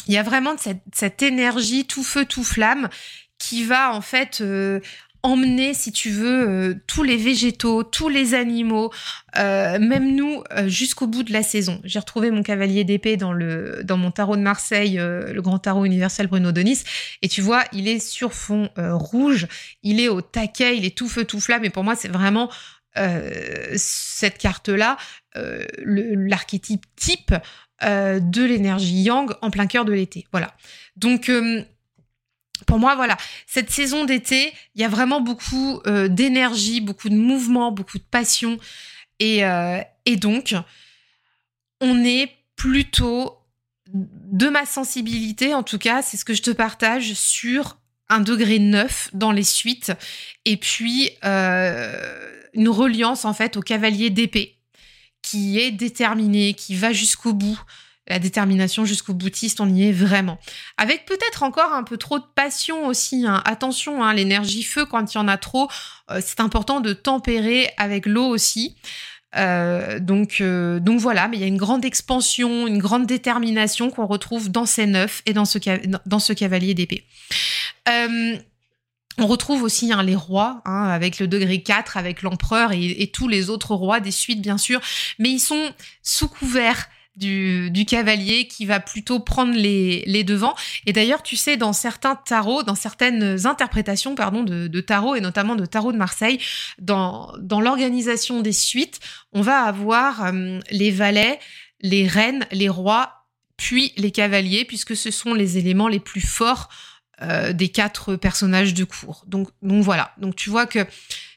[0.06, 2.90] Il y a vraiment de cette, cette énergie tout feu, tout flamme
[3.38, 4.42] qui va en fait
[5.24, 8.92] emmener, si tu veux, euh, tous les végétaux, tous les animaux,
[9.38, 11.80] euh, même nous, euh, jusqu'au bout de la saison.
[11.82, 15.87] J'ai retrouvé mon cavalier d'épée dans le dans mon tarot de Marseille, le grand tarot
[15.87, 16.82] universel Bruno Denis,
[17.22, 19.48] et tu vois, il est sur fond rouge,
[19.82, 22.50] il est au taquet, il est tout feu tout flamme, et pour moi, c'est vraiment
[23.76, 24.98] cette carte-là,
[25.34, 27.34] l'archétype type
[27.82, 30.26] de l'énergie yang en plein cœur de l'été.
[30.32, 30.54] Voilà.
[30.96, 31.30] Donc
[32.66, 37.16] pour moi, voilà, cette saison d'été, il y a vraiment beaucoup euh, d'énergie, beaucoup de
[37.16, 38.59] mouvement, beaucoup de passion.
[39.18, 40.55] Et, euh, et donc,
[41.81, 43.38] on est plutôt,
[43.92, 48.59] de ma sensibilité en tout cas, c'est ce que je te partage, sur un degré
[48.59, 49.92] neuf dans les suites.
[50.44, 54.57] Et puis, euh, une reliance en fait au cavalier d'épée,
[55.22, 57.61] qui est déterminé, qui va jusqu'au bout,
[58.06, 60.38] la détermination jusqu'au boutiste, on y est vraiment.
[60.76, 63.24] Avec peut-être encore un peu trop de passion aussi.
[63.26, 63.42] Hein.
[63.46, 65.70] Attention, hein, l'énergie feu, quand il y en a trop,
[66.10, 68.76] euh, c'est important de tempérer avec l'eau aussi.
[69.36, 73.90] Euh, donc, euh, donc voilà, mais il y a une grande expansion, une grande détermination
[73.90, 77.06] qu'on retrouve dans ces neufs et dans ce, cavalier d'épée.
[77.86, 83.48] on retrouve aussi hein, les rois, avec le degré 4, avec l'empereur et, tous les
[83.48, 84.80] autres rois des suites, bien sûr,
[85.18, 90.55] mais ils sont sous couvert du, cavalier qui va plutôt prendre les, les devants.
[90.87, 95.20] Et d'ailleurs, tu sais, dans certains tarots, dans certaines interprétations, pardon, de, de tarot et
[95.20, 96.38] notamment de tarot de Marseille,
[96.79, 99.00] dans, dans l'organisation des suites,
[99.33, 101.38] on va avoir euh, les valets,
[101.81, 106.68] les reines, les rois, puis les cavaliers, puisque ce sont les éléments les plus forts
[107.22, 109.24] euh, des quatre personnages de cours.
[109.29, 110.12] Donc, donc voilà.
[110.18, 110.85] Donc tu vois que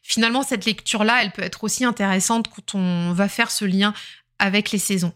[0.01, 3.93] finalement cette lecture là, elle peut être aussi intéressante quand on va faire ce lien
[4.39, 5.13] avec les saisons.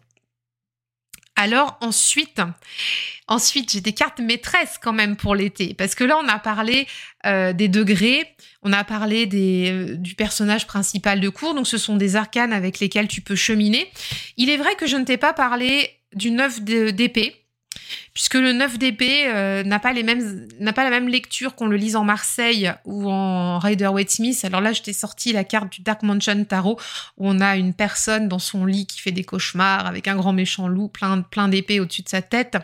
[1.35, 2.41] Alors ensuite,
[3.27, 5.73] ensuite j'ai des cartes maîtresses quand même pour l'été.
[5.73, 6.87] Parce que là on a parlé
[7.25, 8.27] euh, des degrés,
[8.61, 12.53] on a parlé des, euh, du personnage principal de cours, donc ce sont des arcanes
[12.53, 13.89] avec lesquels tu peux cheminer.
[14.37, 17.40] Il est vrai que je ne t'ai pas parlé du 9 d'épée
[18.13, 22.71] puisque le 9 d'épée euh, n'a pas la même lecture qu'on le lise en Marseille
[22.85, 24.43] ou en Rider Waite Smith.
[24.43, 26.77] Alors là, je t'ai sorti la carte du Dark Mansion Tarot
[27.17, 30.33] où on a une personne dans son lit qui fait des cauchemars avec un grand
[30.33, 32.57] méchant loup plein plein d'épées au-dessus de sa tête.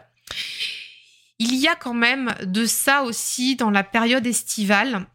[1.40, 5.06] Il y a quand même de ça aussi dans la période estivale.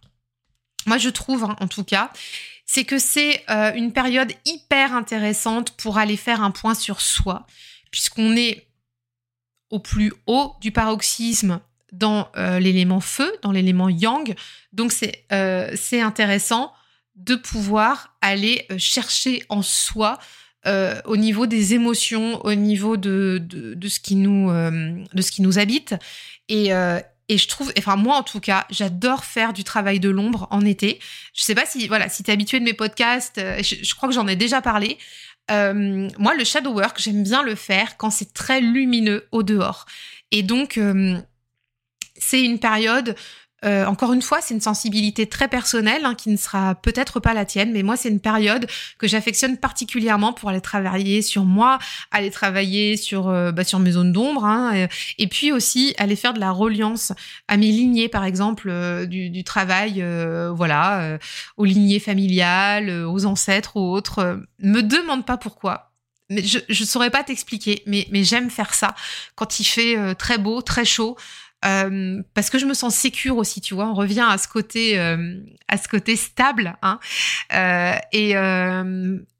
[0.87, 2.11] Moi, je trouve, hein, en tout cas,
[2.65, 7.47] c'est que c'est euh, une période hyper intéressante pour aller faire un point sur soi,
[7.91, 8.67] puisqu'on est
[9.73, 14.35] au plus haut du paroxysme dans euh, l'élément feu, dans l'élément yang.
[14.73, 16.73] Donc c'est euh, intéressant
[17.17, 20.19] de pouvoir aller euh, chercher en soi
[21.07, 25.59] au niveau des émotions, au niveau de, de, ce, qui nous, de ce qui nous
[25.59, 25.97] habite.
[26.49, 30.47] Et, et je trouve, enfin moi en tout cas, j'adore faire du travail de l'ombre
[30.53, 31.01] en été.
[31.35, 34.29] Je sais pas si voilà, si es habitué de mes podcasts, je crois que j'en
[34.29, 34.99] ai déjà parlé.
[35.51, 39.87] Euh, moi, le shadow work, j'aime bien le faire quand c'est très lumineux au dehors.
[40.31, 41.19] Et donc, euh,
[42.17, 43.17] c'est une période
[43.65, 47.33] euh, encore une fois, c'est une sensibilité très personnelle hein, qui ne sera peut-être pas
[47.35, 48.67] la tienne, mais moi, c'est une période
[48.99, 51.79] que j'affectionne particulièrement pour aller travailler sur moi,
[52.11, 56.35] aller travailler sur euh, bah, sur mes zones d'ombre, hein, et, puis aussi aller faire
[56.35, 57.13] de la reliance
[57.49, 60.05] à mes lignées, par exemple, euh, du, du, travail,
[60.55, 61.19] voilà,
[61.57, 64.41] aux lignées familiales, aux ancêtres ou autres.
[64.61, 65.89] me demande pas pourquoi
[66.31, 68.95] mais je ne saurais pas t'expliquer, mais, mais j'aime faire ça
[69.35, 71.17] quand il fait très beau, très chaud.
[71.65, 73.87] Euh, parce que je me sens sécure aussi, tu vois.
[73.87, 76.77] On revient à ce côté, euh, à ce côté stable.
[76.83, 76.99] Hein.
[77.55, 78.33] Euh, et,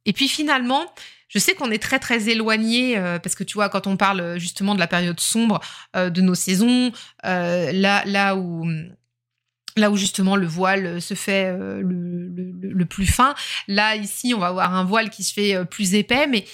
[0.05, 0.93] et puis finalement,
[1.29, 4.75] je sais qu'on est très très éloigné parce que tu vois, quand on parle justement
[4.75, 5.61] de la période sombre
[5.95, 8.67] de nos saisons, là là où
[9.79, 13.35] là où justement le voile se fait le, le, le, plus fin.
[13.69, 16.45] Là, ici, on va avoir un voile qui se fait plus épais, mais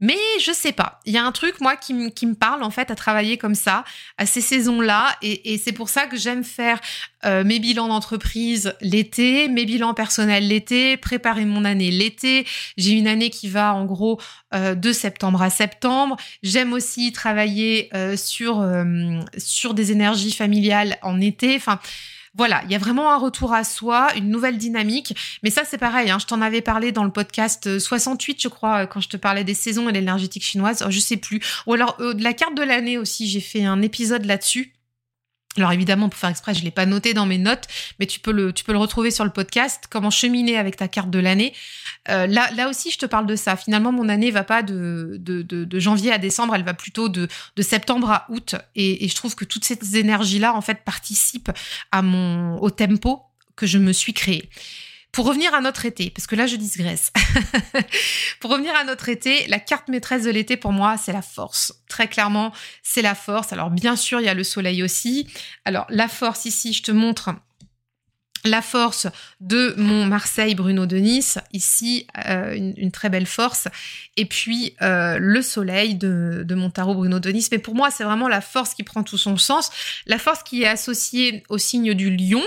[0.00, 1.00] mais je sais pas.
[1.06, 3.84] Il y a un truc, moi, qui, me parle, en fait, à travailler comme ça,
[4.16, 5.16] à ces saisons-là.
[5.22, 6.80] Et, c'est pour ça que j'aime faire
[7.24, 12.46] euh, mes bilans d'entreprise l'été, mes bilans personnels l'été, préparer mon année l'été.
[12.76, 14.20] J'ai une année qui va, en gros,
[14.54, 16.16] euh, de septembre à septembre.
[16.44, 18.64] J'aime aussi travailler euh, sur,
[19.36, 21.56] sur des énergies familiales en été.
[21.56, 21.80] Enfin,
[22.34, 25.14] voilà, il y a vraiment un retour à soi, une nouvelle dynamique.
[25.42, 26.10] Mais ça, c'est pareil.
[26.10, 29.08] Hein, je t'en avais parlé dans le podcast 68, euh, je crois, euh, quand je
[29.08, 30.84] te parlais des saisons et l'énergétique chinoise.
[30.88, 31.40] Je sais plus.
[31.66, 33.28] Ou alors euh, de la carte de l'année aussi.
[33.28, 34.77] J'ai fait un épisode là-dessus.
[35.58, 37.64] Alors évidemment, pour faire exprès, je l'ai pas noté dans mes notes,
[37.98, 39.84] mais tu peux le, retrouver sur le podcast.
[39.90, 41.52] Comment cheminer avec ta carte de l'année.
[42.08, 43.56] Euh, là, aussi, je te parle de ça.
[43.56, 45.20] Finalement, mon année va pas de,
[45.74, 47.28] janvier à décembre, elle va plutôt de,
[47.60, 48.54] septembre à août.
[48.76, 51.50] Et, je trouve que toutes ces énergies-là, en fait, participent
[51.92, 53.22] au tempo
[53.56, 54.48] que je me suis créé.
[55.12, 57.12] Pour revenir à notre été, parce que là je digresse.
[58.40, 61.72] pour revenir à notre été, la carte maîtresse de l'été pour moi, c'est la force.
[61.88, 63.52] Très clairement, c'est la force.
[63.52, 65.26] Alors bien sûr, il y a le soleil aussi.
[65.64, 67.30] Alors la force ici, je te montre
[68.44, 69.06] la force
[69.40, 73.68] de mon Marseille Bruno de Nice, ici euh, une, très belle force,
[74.16, 77.48] et puis euh, le soleil de, de, mon tarot Bruno de Nice.
[77.50, 79.70] Mais pour moi, c'est vraiment la force qui prend tout son sens,
[80.06, 82.42] la force qui est associée au signe du lion.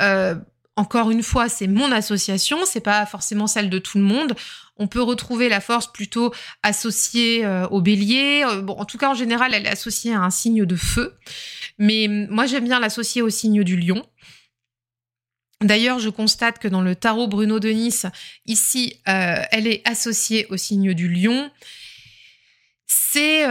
[0.00, 0.34] Euh,
[0.78, 4.36] encore une fois, c'est mon association, c'est pas forcément celle de tout le monde.
[4.76, 8.44] On peut retrouver la force plutôt associée euh, au bélier.
[8.46, 11.18] Euh, en tout cas, en général, elle est associée à un signe de feu.
[11.78, 14.06] Mais hum, moi, j'aime bien l'associer au signe du lion.
[15.60, 18.06] D'ailleurs, je constate que dans le tarot Bruno de Nice,
[18.46, 21.50] ici, euh, elle est associée au signe du lion.
[22.86, 23.48] C'est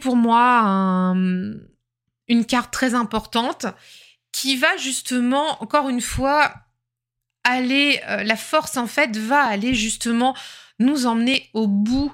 [0.00, 1.14] pour moi
[2.26, 3.66] une carte très importante
[4.34, 6.52] qui va justement, encore une fois,
[7.44, 10.34] aller, euh, la force en fait va aller justement
[10.80, 12.12] nous emmener au bout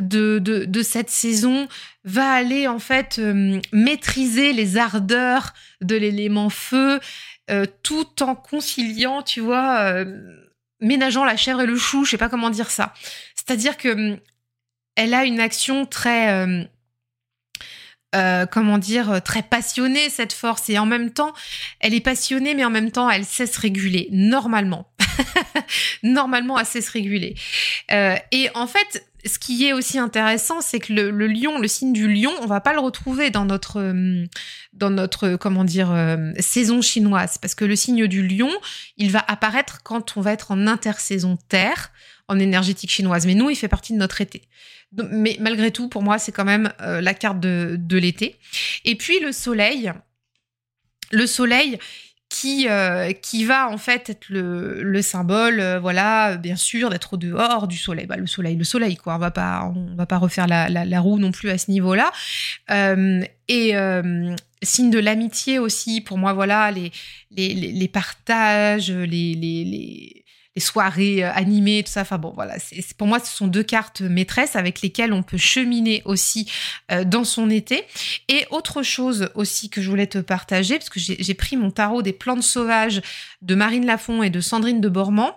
[0.00, 1.68] de, cette saison,
[2.02, 6.98] va aller en fait euh, maîtriser les ardeurs de l'élément feu,
[7.52, 9.94] euh, tout en conciliant, tu vois,
[10.80, 12.94] ménageant la chèvre et le chou, je sais pas comment dire ça.
[13.36, 14.18] C'est-à-dire que
[14.96, 16.68] elle a une action très
[18.16, 20.68] euh, comment dire, euh, très passionnée, cette force.
[20.68, 21.32] Et en même temps,
[21.78, 24.90] elle est passionnée, mais en même temps, elle sait se réguler, normalement.
[26.02, 27.36] normalement, elle sait se réguler.
[27.92, 31.92] Euh, et en fait, ce qui est aussi intéressant, c'est que le, lion, le signe
[31.92, 33.94] du lion, on va pas le retrouver dans notre,
[34.72, 35.94] dans notre, comment dire,
[36.38, 38.50] saison chinoise, parce que le signe du lion,
[38.96, 41.92] il va apparaître quand on va être en intersaison terre,
[42.30, 43.26] en énergétique chinoise.
[43.26, 44.42] Mais nous, il fait partie de notre été.
[45.10, 48.36] Mais malgré tout, pour moi, c'est quand même euh, la carte de, de l'été.
[48.84, 49.92] Et puis le soleil.
[51.12, 51.78] Le soleil,
[52.28, 57.14] qui, euh, qui va en fait être le, le symbole, euh, voilà, bien sûr, d'être
[57.14, 58.06] au dehors du soleil.
[58.06, 59.16] Bah, le soleil, le soleil, quoi.
[59.16, 62.12] On va pas, on va pas refaire la, la, roue non plus à ce niveau-là.
[63.48, 63.74] Et
[64.62, 66.92] signe de l'amitié aussi, pour moi, voilà, les,
[67.32, 70.24] les, les partages, les, les, les
[70.56, 72.02] les soirées euh, animées, tout ça.
[72.02, 72.56] Enfin bon, voilà.
[72.98, 76.50] Pour moi, ce sont deux cartes maîtresses avec lesquelles on peut cheminer aussi
[76.90, 77.84] euh, dans son été.
[78.28, 82.02] Et autre chose aussi que je voulais te partager, parce que j'ai, pris mon tarot
[82.02, 83.00] des plantes sauvages
[83.42, 85.36] de Marine Lafont et de Sandrine de Bormand.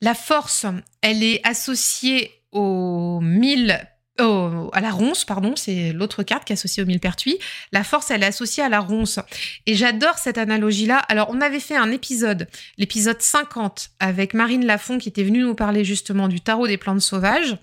[0.00, 0.66] La force,
[1.00, 3.80] elle est associée aux mille
[4.20, 7.36] Oh, à la ronce, pardon, c'est l'autre carte qui est associée au millepertuis.
[7.72, 9.18] La force, elle est associée à la ronce.
[9.66, 10.98] Et j'adore cette analogie-là.
[10.98, 12.46] Alors, on avait fait un épisode,
[12.78, 17.00] l'épisode 50, avec Marine Lafont, qui était venue nous parler justement du tarot des plantes
[17.00, 17.58] sauvages.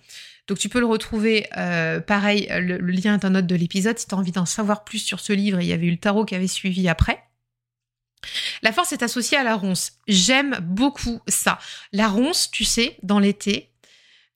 [0.48, 4.08] Donc, tu peux le retrouver, euh, pareil, le, lien est en note de l'épisode si
[4.08, 5.62] tu as envie d'en savoir plus sur ce livre.
[5.62, 7.24] il y avait eu le tarot qui avait suivi après.
[8.62, 9.94] La force est associée à la ronce.
[10.10, 11.60] J'aime beaucoup ça.
[11.94, 13.71] La ronce, tu sais, dans l'été,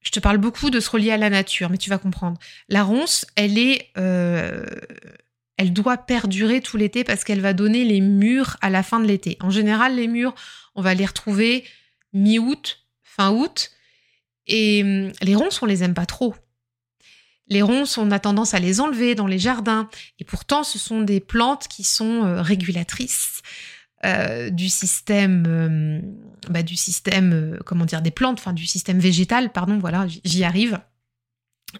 [0.05, 2.39] je te parle beaucoup de se relier à la nature, mais tu vas comprendre.
[2.69, 4.65] La ronce, elle est, euh,
[5.57, 9.05] elle doit perdurer tout l'été parce qu'elle va donner les murs à la fin de
[9.05, 9.35] l'été.
[9.41, 10.35] En général, les murs,
[10.75, 11.65] on va les retrouver
[12.13, 13.71] mi-août, fin août,
[14.47, 16.35] et hum, les ronces, on les aime pas trop.
[17.47, 19.89] Les ronces, on a tendance à les enlever dans les jardins,
[20.19, 23.41] et pourtant, ce sont des plantes qui sont euh, régulatrices.
[24.05, 25.99] Euh, du système, euh,
[26.49, 30.43] bah, du système, euh, comment dire, des plantes, enfin du système végétal, pardon, voilà, j'y
[30.43, 30.79] arrive.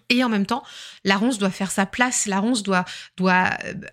[0.08, 0.64] Et en même temps,
[1.04, 2.84] la ronce doit faire sa place, la ronce doit,
[3.16, 3.50] doit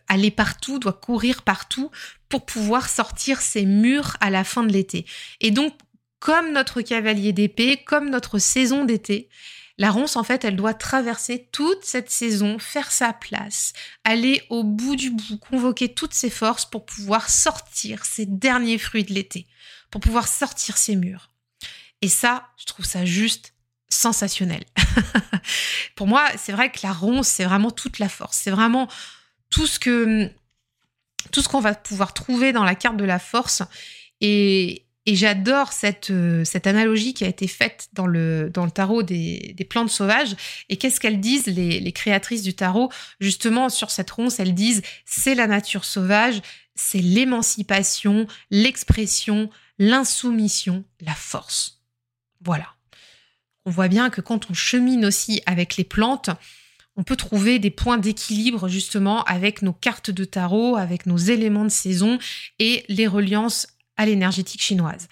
[0.08, 1.92] aller partout, doit courir partout
[2.28, 5.06] pour pouvoir sortir ses murs à la fin de l'été.
[5.40, 5.74] Et donc,
[6.20, 9.30] comme notre cavalier d'épée, comme notre saison d'été,
[9.78, 14.64] la ronce, en fait, elle doit traverser toute cette saison, faire sa place, aller au
[14.64, 19.48] bout du bout, convoquer toutes ses forces pour pouvoir sortir ses derniers fruits de l'été,
[19.90, 21.30] pour pouvoir sortir ses murs.
[22.02, 23.54] Et ça, je trouve ça juste
[23.90, 24.64] sensationnel.
[25.96, 28.38] pour moi, c'est vrai que la ronce, c'est vraiment toute la force.
[28.38, 28.88] C'est vraiment
[29.50, 30.30] tout ce que
[31.32, 33.64] tout ce qu'on va pouvoir trouver dans la carte de la force.
[34.22, 38.72] Et, et j'adore cette, euh, cette analogie qui a été faite dans le, dans le
[38.72, 40.36] tarot des, des plantes sauvages.
[40.70, 42.90] Et qu'est-ce qu'elles disent, les, les créatrices du tarot?
[43.20, 46.42] Justement, sur cette ronce, elles disent c'est la nature sauvage,
[46.76, 51.82] c'est l'émancipation, l'expression, l'insoumission, la force.
[52.42, 52.68] Voilà.
[53.66, 56.30] On voit bien que quand on chemine aussi avec les plantes,
[56.96, 61.64] on peut trouver des points d'équilibre justement avec nos cartes de tarot, avec nos éléments
[61.64, 62.20] de saison
[62.60, 63.68] et les reliances
[63.98, 65.08] à l'énergétique chinoise.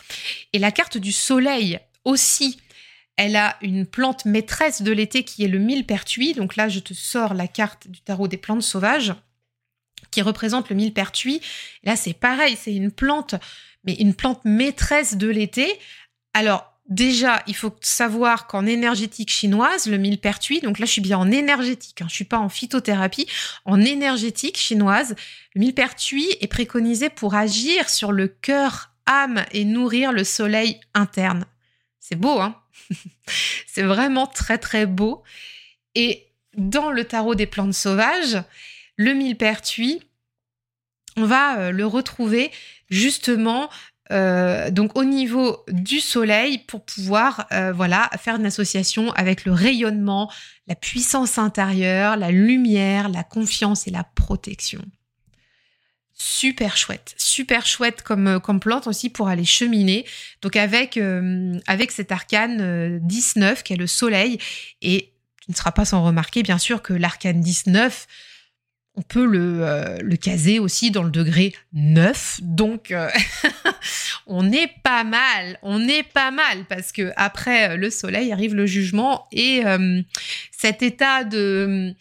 [0.53, 2.59] Et la carte du soleil aussi,
[3.17, 6.33] elle a une plante maîtresse de l'été qui est le millepertuis.
[6.33, 9.13] Donc là, je te sors la carte du tarot des plantes sauvages
[10.09, 11.41] qui représente le millepertuis.
[11.83, 13.35] Là, c'est pareil, c'est une plante,
[13.83, 15.79] mais une plante maîtresse de l'été.
[16.33, 21.17] Alors, Déjà, il faut savoir qu'en énergétique chinoise, le millepertuis, donc là je suis bien
[21.17, 23.27] en énergétique, hein, je suis pas en phytothérapie,
[23.63, 25.15] en énergétique chinoise,
[25.55, 31.45] le millepertuis est préconisé pour agir sur le cœur, âme et nourrir le soleil interne.
[32.01, 32.61] C'est beau, hein?
[33.67, 35.23] C'est vraiment très très beau.
[35.95, 36.27] Et
[36.57, 38.43] dans le tarot des plantes sauvages,
[38.97, 40.01] le millepertuis,
[41.15, 42.51] on va euh, le retrouver
[42.89, 43.69] justement
[44.11, 49.53] euh, donc au niveau du soleil pour pouvoir euh, voilà faire une association avec le
[49.53, 50.31] rayonnement,
[50.67, 54.81] la puissance intérieure, la lumière, la confiance et la protection.
[56.13, 60.05] Super chouette, super chouette comme, euh, plante aussi pour aller cheminer.
[60.41, 60.99] Donc avec,
[61.67, 64.37] avec cet arcane 19 qui est le soleil
[64.81, 65.13] et
[65.45, 68.07] tu ne seras pas sans remarquer bien sûr que l'arcane 19
[68.95, 72.41] on peut le, euh, le, caser aussi dans le degré 9.
[72.41, 73.09] Donc, euh,
[74.27, 78.65] on est pas mal, on est pas mal parce que après le soleil arrive le
[78.65, 80.01] jugement et euh,
[80.51, 81.95] cet état de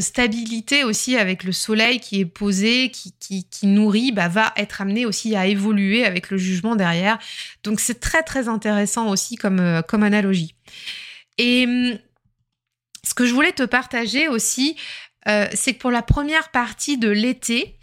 [0.00, 5.34] stabilité aussi avec le soleil qui est posé, qui, nourrit, bah, va être amené aussi
[5.34, 7.18] à évoluer avec le jugement derrière.
[7.64, 10.54] Donc c'est très très intéressant aussi comme, comme analogie.
[11.38, 11.98] Et hum,
[13.02, 14.76] ce que je voulais te partager aussi,
[15.28, 17.78] euh, c'est que pour la première partie de l'été,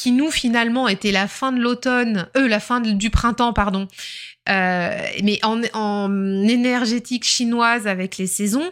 [0.00, 3.86] qui nous finalement était la fin de l'automne, euh, la fin du printemps, pardon,
[4.48, 5.60] euh, mais en,
[6.48, 8.70] énergétique chinoise avec les saisons,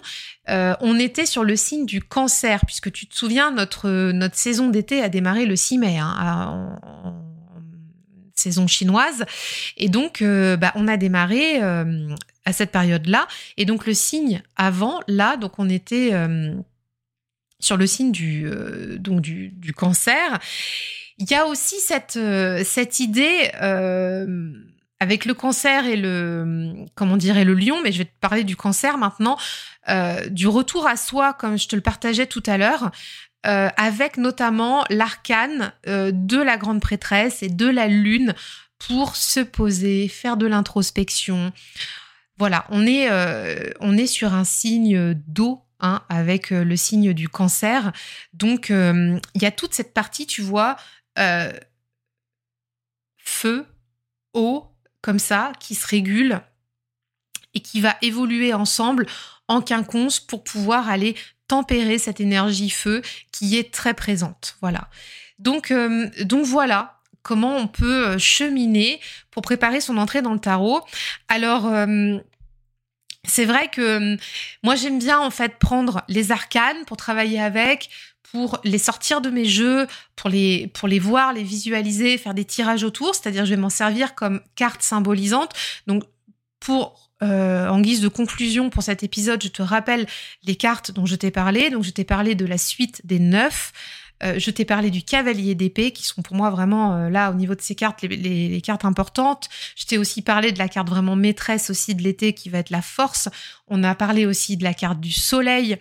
[0.49, 4.69] euh, on était sur le signe du cancer, puisque tu te souviens, notre, notre saison
[4.69, 5.99] d'été a démarré le 6 mai.
[5.99, 6.79] Hein,
[8.35, 9.27] saison chinoise.
[9.77, 13.27] Et donc, bah, on a démarré à cette période-là.
[13.57, 16.13] Et donc, le signe avant, là, donc on était
[17.61, 18.51] sur le signe du,
[18.99, 20.39] donc du, du, cancer.
[21.19, 22.19] Il y a aussi cette,
[22.65, 23.51] cette idée
[25.01, 28.57] avec le cancer et le comment dirait le lion, mais je vais te parler du
[28.57, 29.39] cancer maintenant,
[29.89, 32.91] euh, du retour à soi comme je te le partageais tout à l'heure,
[33.47, 38.35] euh, avec notamment l'arcane euh, de la grande prêtresse et de la lune
[38.79, 41.53] pour se poser, faire de l'introspection.
[42.37, 43.09] Voilà, on est
[43.81, 45.65] on est sur un signe d'eau.
[45.81, 47.93] Hein, avec le signe du cancer.
[48.33, 50.77] Donc, il y a toute cette partie, tu vois,
[53.19, 53.65] feu,
[54.35, 54.67] eau,
[55.03, 56.41] comme ça, qui se régule
[57.55, 59.07] et qui va évoluer ensemble
[59.47, 61.17] en quinconce pour pouvoir aller
[61.49, 63.03] tempérer cette énergie feu
[63.33, 64.57] qui est très présente.
[64.61, 64.89] Voilà.
[65.39, 69.01] Donc, euh, donc voilà comment on peut euh, cheminer
[69.31, 70.83] pour préparer son entrée dans le tarot.
[71.29, 72.19] Alors, euh,
[73.27, 74.17] c'est vrai que
[74.63, 77.91] moi j'aime bien en fait prendre les arcanes pour travailler avec,
[78.31, 82.45] pour les sortir de mes jeux, pour les, pour les voir, les visualiser, faire des
[82.45, 85.53] tirages autour, c'est-à-dire je vais m'en servir comme carte symbolisante.
[85.87, 86.05] Donc
[86.61, 90.07] pour euh, en guise de conclusion pour cet épisode, je te rappelle
[90.45, 91.71] les cartes dont je t'ai parlé.
[91.71, 93.73] Donc je t'ai parlé de la suite des neuf.
[94.23, 97.35] Euh, je t'ai parlé du cavalier d'épée, qui sont pour moi vraiment euh, là au
[97.35, 99.49] niveau de ces cartes les, cartes importantes.
[99.77, 102.71] Je t'ai aussi parlé de la carte vraiment maîtresse aussi de l'été, qui va être
[102.71, 103.29] la force.
[103.69, 105.79] On a parlé aussi de la carte du soleil,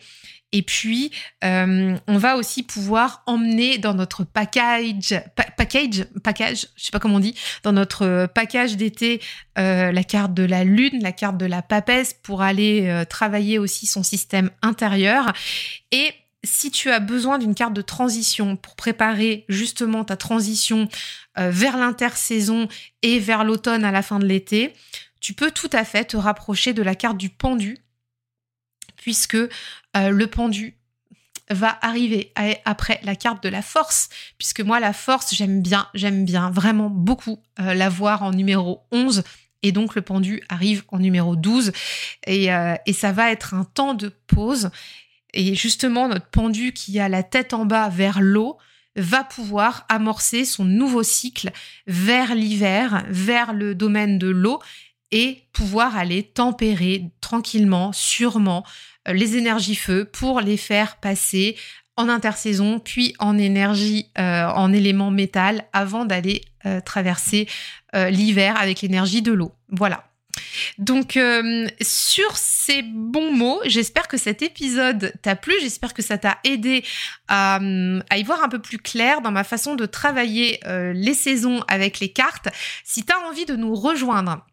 [0.54, 1.12] et puis,
[1.44, 5.22] euh, on va aussi pouvoir emmener dans notre package,
[5.58, 9.20] package, package, je sais pas comment on dit, dans notre package d'été,
[9.58, 14.04] la carte de la lune, la carte de la papesse pour aller travailler aussi son
[14.04, 15.34] système intérieur.
[15.92, 16.14] Et
[16.48, 20.88] si tu as besoin d'une carte de transition pour préparer justement ta transition
[21.36, 22.68] vers l'intersaison
[23.04, 24.74] et vers l'automne à la fin de l'été,
[25.20, 27.78] tu peux tout à fait te rapprocher de la carte du pendu
[28.98, 29.48] puisque euh,
[30.10, 30.76] le pendu
[31.50, 32.34] va arriver
[32.66, 36.89] après la carte de la force, puisque moi la force j'aime bien, j'aime bien vraiment
[36.89, 39.24] beaucoup euh, la voir en numéro 11
[39.64, 41.72] et donc le pendu arrive en numéro 12
[42.26, 44.72] et, euh, et, ça va être un temps de pause
[45.38, 48.58] et justement notre pendu qui a la tête en bas vers l'eau
[48.96, 51.52] va pouvoir amorcer son nouveau cycle
[51.86, 54.60] vers l'hiver, vers le domaine de l'eau
[55.12, 58.66] et pouvoir aller tempérer tranquillement, sûrement
[59.08, 61.56] euh, les énergies feu pour les faire passer
[61.96, 67.48] en intersaison, puis en énergie, euh, en élément métal, avant d'aller euh, traverser
[67.94, 69.54] l'hiver avec l'énergie de l'eau.
[69.70, 70.04] Voilà.
[70.78, 71.20] Donc,
[71.82, 76.84] sur ces bons mots, j'espère que cet épisode t'a plu, j'espère que ça t'a aidé
[77.28, 77.60] à,
[78.10, 80.60] à, y voir un peu plus clair dans ma façon de travailler
[80.94, 82.50] les saisons avec les cartes.
[82.84, 84.46] Si tu as envie de nous rejoindre,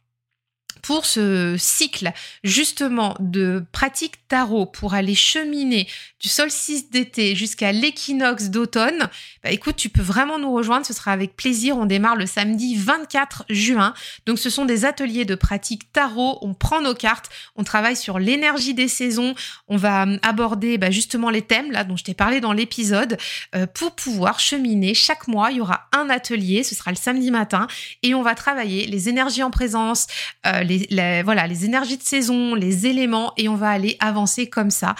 [0.85, 2.12] pour ce cycle
[2.43, 5.89] justement de pratique tarot pour aller cheminer
[6.20, 9.09] du solstice d'été jusqu'à l'équinoxe d'automne,
[9.43, 11.78] bah écoute, tu peux vraiment nous rejoindre, ce sera avec plaisir.
[11.78, 13.95] On démarre le samedi 24 juin.
[14.26, 18.18] Donc ce sont des ateliers de pratique tarot, on prend nos cartes, on travaille sur
[18.18, 19.35] l'énergie des saisons,
[19.68, 23.16] on va hum, aborder bah, justement les thèmes là dont je t'ai parlé dans l'épisode.
[23.55, 27.30] Euh, pour pouvoir cheminer chaque mois, il y aura un atelier, ce sera le samedi
[27.30, 27.68] matin.
[28.03, 30.09] Et on va travailler les énergies en présence,
[30.47, 34.49] euh, les les, voilà, les énergies de saison, les éléments, et on va aller avancer
[34.49, 34.95] comme ça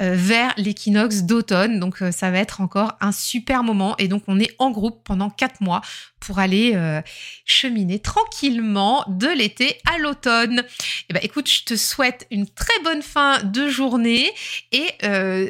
[0.00, 1.80] euh, vers l'équinoxe d'automne.
[1.80, 3.96] Donc euh, ça va être encore un super moment.
[3.98, 5.80] Et donc on est en groupe pendant quatre mois
[6.20, 7.00] pour aller euh,
[7.44, 10.60] cheminer tranquillement de l'été à l'automne.
[10.60, 14.30] Et eh ben écoute, je te souhaite une très bonne fin de journée
[14.72, 14.88] et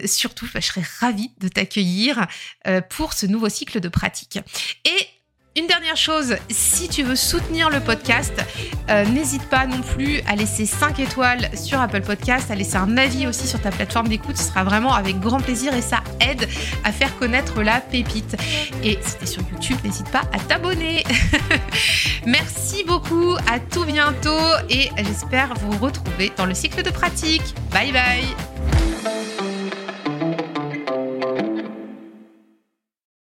[0.07, 2.26] surtout, bah, je serai ravie de t'accueillir
[2.91, 4.39] pour ce nouveau cycle de pratique.
[5.59, 8.32] Une dernière chose, si tu veux soutenir le podcast,
[8.90, 12.96] euh, n'hésite pas non plus à laisser 5 étoiles sur Apple Podcast, à laisser un
[12.96, 14.36] avis aussi sur ta plateforme d'écoute.
[14.36, 16.48] Ce sera vraiment avec grand plaisir et ça aide
[16.84, 18.36] à faire connaître la pépite.
[18.84, 21.02] Et si tu sur YouTube, n'hésite pas à t'abonner.
[22.26, 24.30] Merci beaucoup, à tout bientôt
[24.70, 27.54] et j'espère vous retrouver dans le cycle de pratique.
[27.72, 29.28] Bye bye